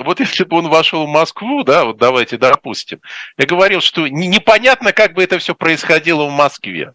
[0.05, 3.01] вот если бы он вошел в Москву, да, вот давайте допустим,
[3.39, 6.93] я говорил, что непонятно, как бы это все происходило в Москве.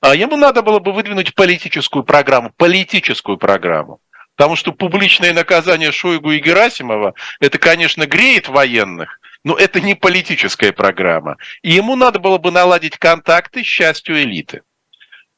[0.00, 4.00] А ему надо было бы выдвинуть политическую программу, политическую программу.
[4.36, 10.72] Потому что публичное наказание Шойгу и Герасимова, это, конечно, греет военных, но это не политическая
[10.72, 11.36] программа.
[11.62, 14.62] И ему надо было бы наладить контакты с частью элиты.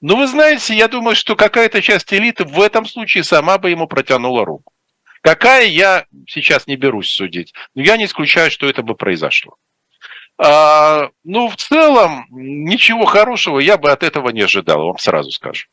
[0.02, 3.86] Но вы знаете, я думаю, что какая-то часть элиты в этом случае сама бы ему
[3.86, 4.72] протянула руку.
[5.22, 7.54] Какая, я сейчас не берусь судить.
[7.74, 9.56] Но я не исключаю, что это бы произошло.
[10.43, 15.66] А, ну, в целом, ничего хорошего я бы от этого не ожидал, вам сразу скажу.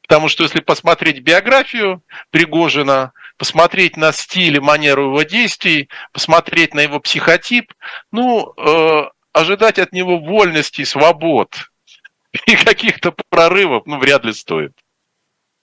[0.00, 6.80] Потому что если посмотреть биографию Пригожина, посмотреть на стиль и манеру его действий, посмотреть на
[6.80, 7.74] его психотип,
[8.10, 9.02] ну, э,
[9.34, 11.70] ожидать от него вольности, свобод
[12.46, 14.72] и каких-то прорывов, ну, вряд ли стоит.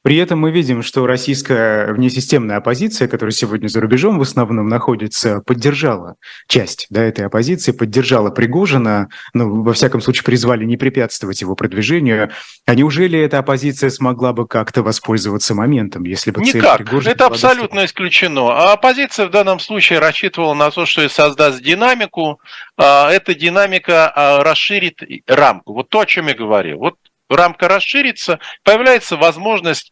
[0.05, 5.41] При этом мы видим, что российская внесистемная оппозиция, которая сегодня за рубежом в основном находится,
[5.47, 11.55] поддержала часть да, этой оппозиции, поддержала Пригожина, ну, во всяком случае, призвали не препятствовать его
[11.55, 12.29] продвижению.
[12.67, 16.77] А неужели эта оппозиция смогла бы как-то воспользоваться моментом, если бы цель Никак.
[16.77, 17.85] Пригожина Это абсолютно достигнута?
[17.87, 18.49] исключено.
[18.49, 22.39] А оппозиция в данном случае рассчитывала на то, что создаст динамику.
[22.77, 25.73] А эта динамика а, расширит рамку.
[25.73, 26.77] Вот то, о чем я говорил.
[26.77, 26.93] Вот
[27.29, 29.91] рамка расширится, появляется возможность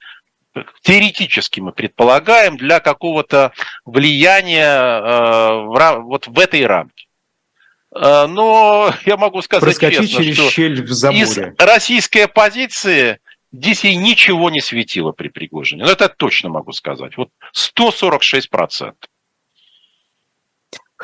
[0.81, 3.53] теоретически мы предполагаем, для какого-то
[3.85, 7.07] влияния э, вот в этой рамке.
[7.95, 11.23] Э, но я могу сказать Проскочить честно, через что щель в заборе.
[11.23, 13.19] из российской оппозиции
[13.51, 15.83] здесь ей ничего не светило при Пригожине.
[15.83, 17.17] Но это точно могу сказать.
[17.17, 18.93] Вот 146%.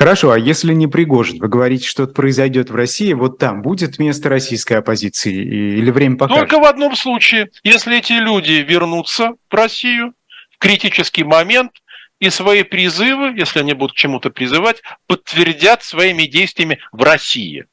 [0.00, 4.30] Хорошо, а если не Пригожин, вы говорите, что-то произойдет в России, вот там будет место
[4.30, 6.48] российской оппозиции или время покажет?
[6.48, 10.14] Только в одном случае, если эти люди вернутся в Россию
[10.52, 11.72] в критический момент
[12.18, 17.66] и свои призывы, если они будут к чему-то призывать, подтвердят своими действиями в России.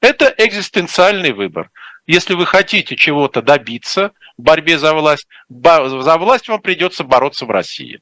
[0.00, 1.70] Это экзистенциальный выбор.
[2.08, 7.50] Если вы хотите чего-то добиться в борьбе за власть, за власть вам придется бороться в
[7.50, 8.00] России.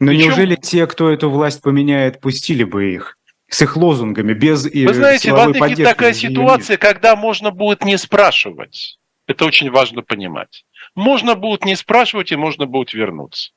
[0.00, 0.28] Но Причем...
[0.28, 3.16] неужели те, кто эту власть поменяет, пустили бы их?
[3.48, 8.98] С их лозунгами, без Вы знаете, в Африке такая ситуация, когда можно будет не спрашивать.
[9.26, 10.64] Это очень важно понимать.
[10.94, 13.50] Можно будет не спрашивать, и можно будет вернуться.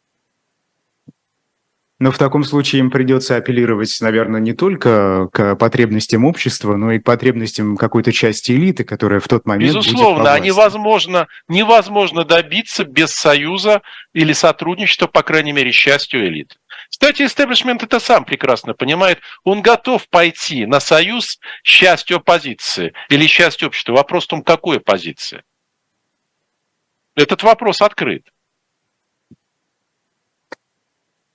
[2.02, 6.98] Но в таком случае им придется апеллировать, наверное, не только к потребностям общества, но и
[6.98, 13.12] к потребностям какой-то части элиты, которая в тот момент Безусловно, будет невозможно, невозможно добиться без
[13.12, 13.84] союза
[14.14, 16.58] или сотрудничества, по крайней мере, счастью элит.
[16.90, 19.20] Кстати, истеблишмент это сам прекрасно понимает.
[19.44, 23.94] Он готов пойти на союз счастью оппозиции или счастью общества.
[23.94, 25.44] Вопрос в том, какой оппозиции.
[27.16, 28.26] Этот вопрос открыт.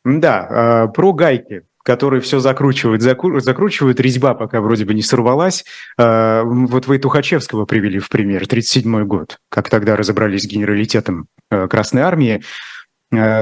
[0.06, 5.64] Да, а, про гайки которые все закручивают, закручивают, резьба пока вроде бы не сорвалась.
[5.96, 11.68] А, вот вы Тухачевского привели в пример, 1937 год, как тогда разобрались с генералитетом а,
[11.68, 12.42] Красной Армии.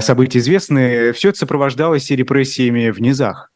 [0.01, 3.51] События известны, все это сопровождалось и репрессиями в низах.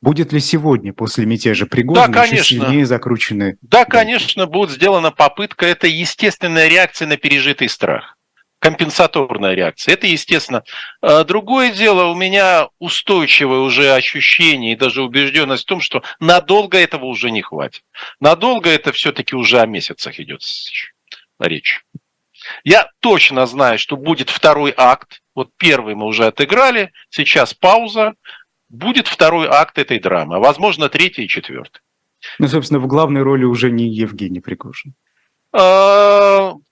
[0.00, 2.44] Будет ли сегодня после мятежа Пригожина да, конечно.
[2.44, 3.58] сильнее закручены?
[3.62, 5.66] Да, конечно, будет сделана попытка.
[5.66, 8.17] Это естественная реакция на пережитый страх
[8.58, 9.94] компенсаторная реакция.
[9.94, 10.64] Это естественно.
[11.00, 16.78] А другое дело, у меня устойчивое уже ощущение и даже убежденность в том, что надолго
[16.78, 17.84] этого уже не хватит.
[18.20, 20.42] Надолго это все-таки уже о месяцах идет
[21.38, 21.84] речь.
[22.64, 25.22] Я точно знаю, что будет второй акт.
[25.34, 28.14] Вот первый мы уже отыграли, сейчас пауза.
[28.68, 31.80] Будет второй акт этой драмы, а возможно третий и четвертый.
[32.38, 34.94] Ну, собственно, в главной роли уже не Евгений Пригожин.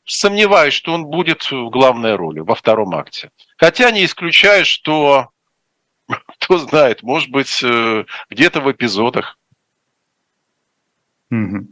[0.07, 3.31] А, сомневаюсь, что он будет в главной роли во втором акте.
[3.57, 5.31] Хотя не исключаю, что,
[6.09, 9.39] кто знает, может быть, э, где-то в эпизодах.
[11.31, 11.69] Угу.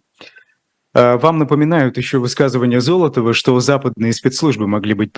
[0.95, 5.13] Вам напоминают еще высказывание Золотова, что западные спецслужбы могли быть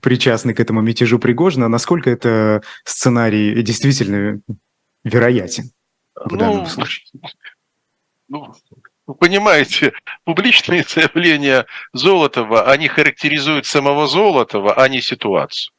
[0.00, 1.68] причастны к этому мятежу Пригожина.
[1.68, 4.40] Насколько это сценарий действительно
[5.04, 5.70] вероятен
[6.14, 7.06] в ну, данном случае?
[8.30, 8.54] Ну,
[9.08, 9.92] вы понимаете,
[10.24, 15.72] публичные заявления Золотова, они характеризуют самого Золотова, а не ситуацию.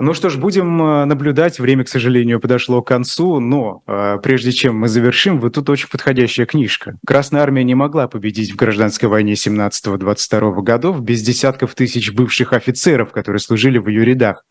[0.00, 1.58] Ну что ж, будем э, наблюдать.
[1.58, 5.88] Время, к сожалению, подошло к концу, но э, прежде чем мы завершим, вот тут очень
[5.88, 6.96] подходящая книжка.
[7.04, 13.10] Красная армия не могла победить в гражданской войне 17-22 годов без десятков тысяч бывших офицеров,
[13.10, 14.44] которые служили в ее рядах.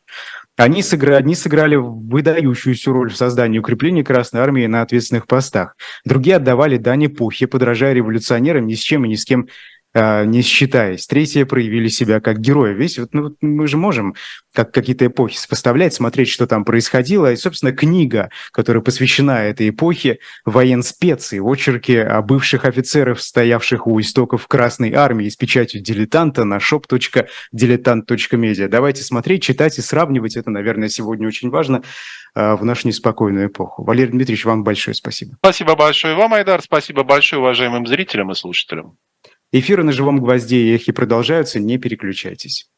[0.58, 5.78] Они сыграли, они сыграли выдающуюся роль в создании укрепления Красной Армии на ответственных постах.
[6.04, 9.50] Другие отдавали дань эпохе, подражая революционерам ни с чем и ни с кем
[9.98, 11.08] не считаясь.
[11.08, 12.74] Третьи проявили себя как герои.
[12.74, 14.16] Весь вот, ну, мы же можем
[14.54, 17.32] как какие-то эпохи сопоставлять, смотреть, что там происходило.
[17.32, 24.48] И, собственно, книга, которая посвящена этой эпохе, военспеции, очерки о бывших офицерах, стоявших у истоков
[24.48, 28.68] Красной Армии с печатью дилетанта на shop.diletant.media.
[28.68, 30.38] Давайте смотреть, читать и сравнивать.
[30.38, 31.84] Это, наверное, сегодня очень важно
[32.34, 33.84] а, в нашу неспокойную эпоху.
[33.84, 35.36] Валерий Дмитриевич, вам большое спасибо.
[35.40, 36.62] Спасибо большое вам, Айдар.
[36.62, 38.98] Спасибо большое уважаемым зрителям и слушателям.
[39.52, 42.70] Эфиры на живом гвозде и эхе продолжаются, не переключайтесь.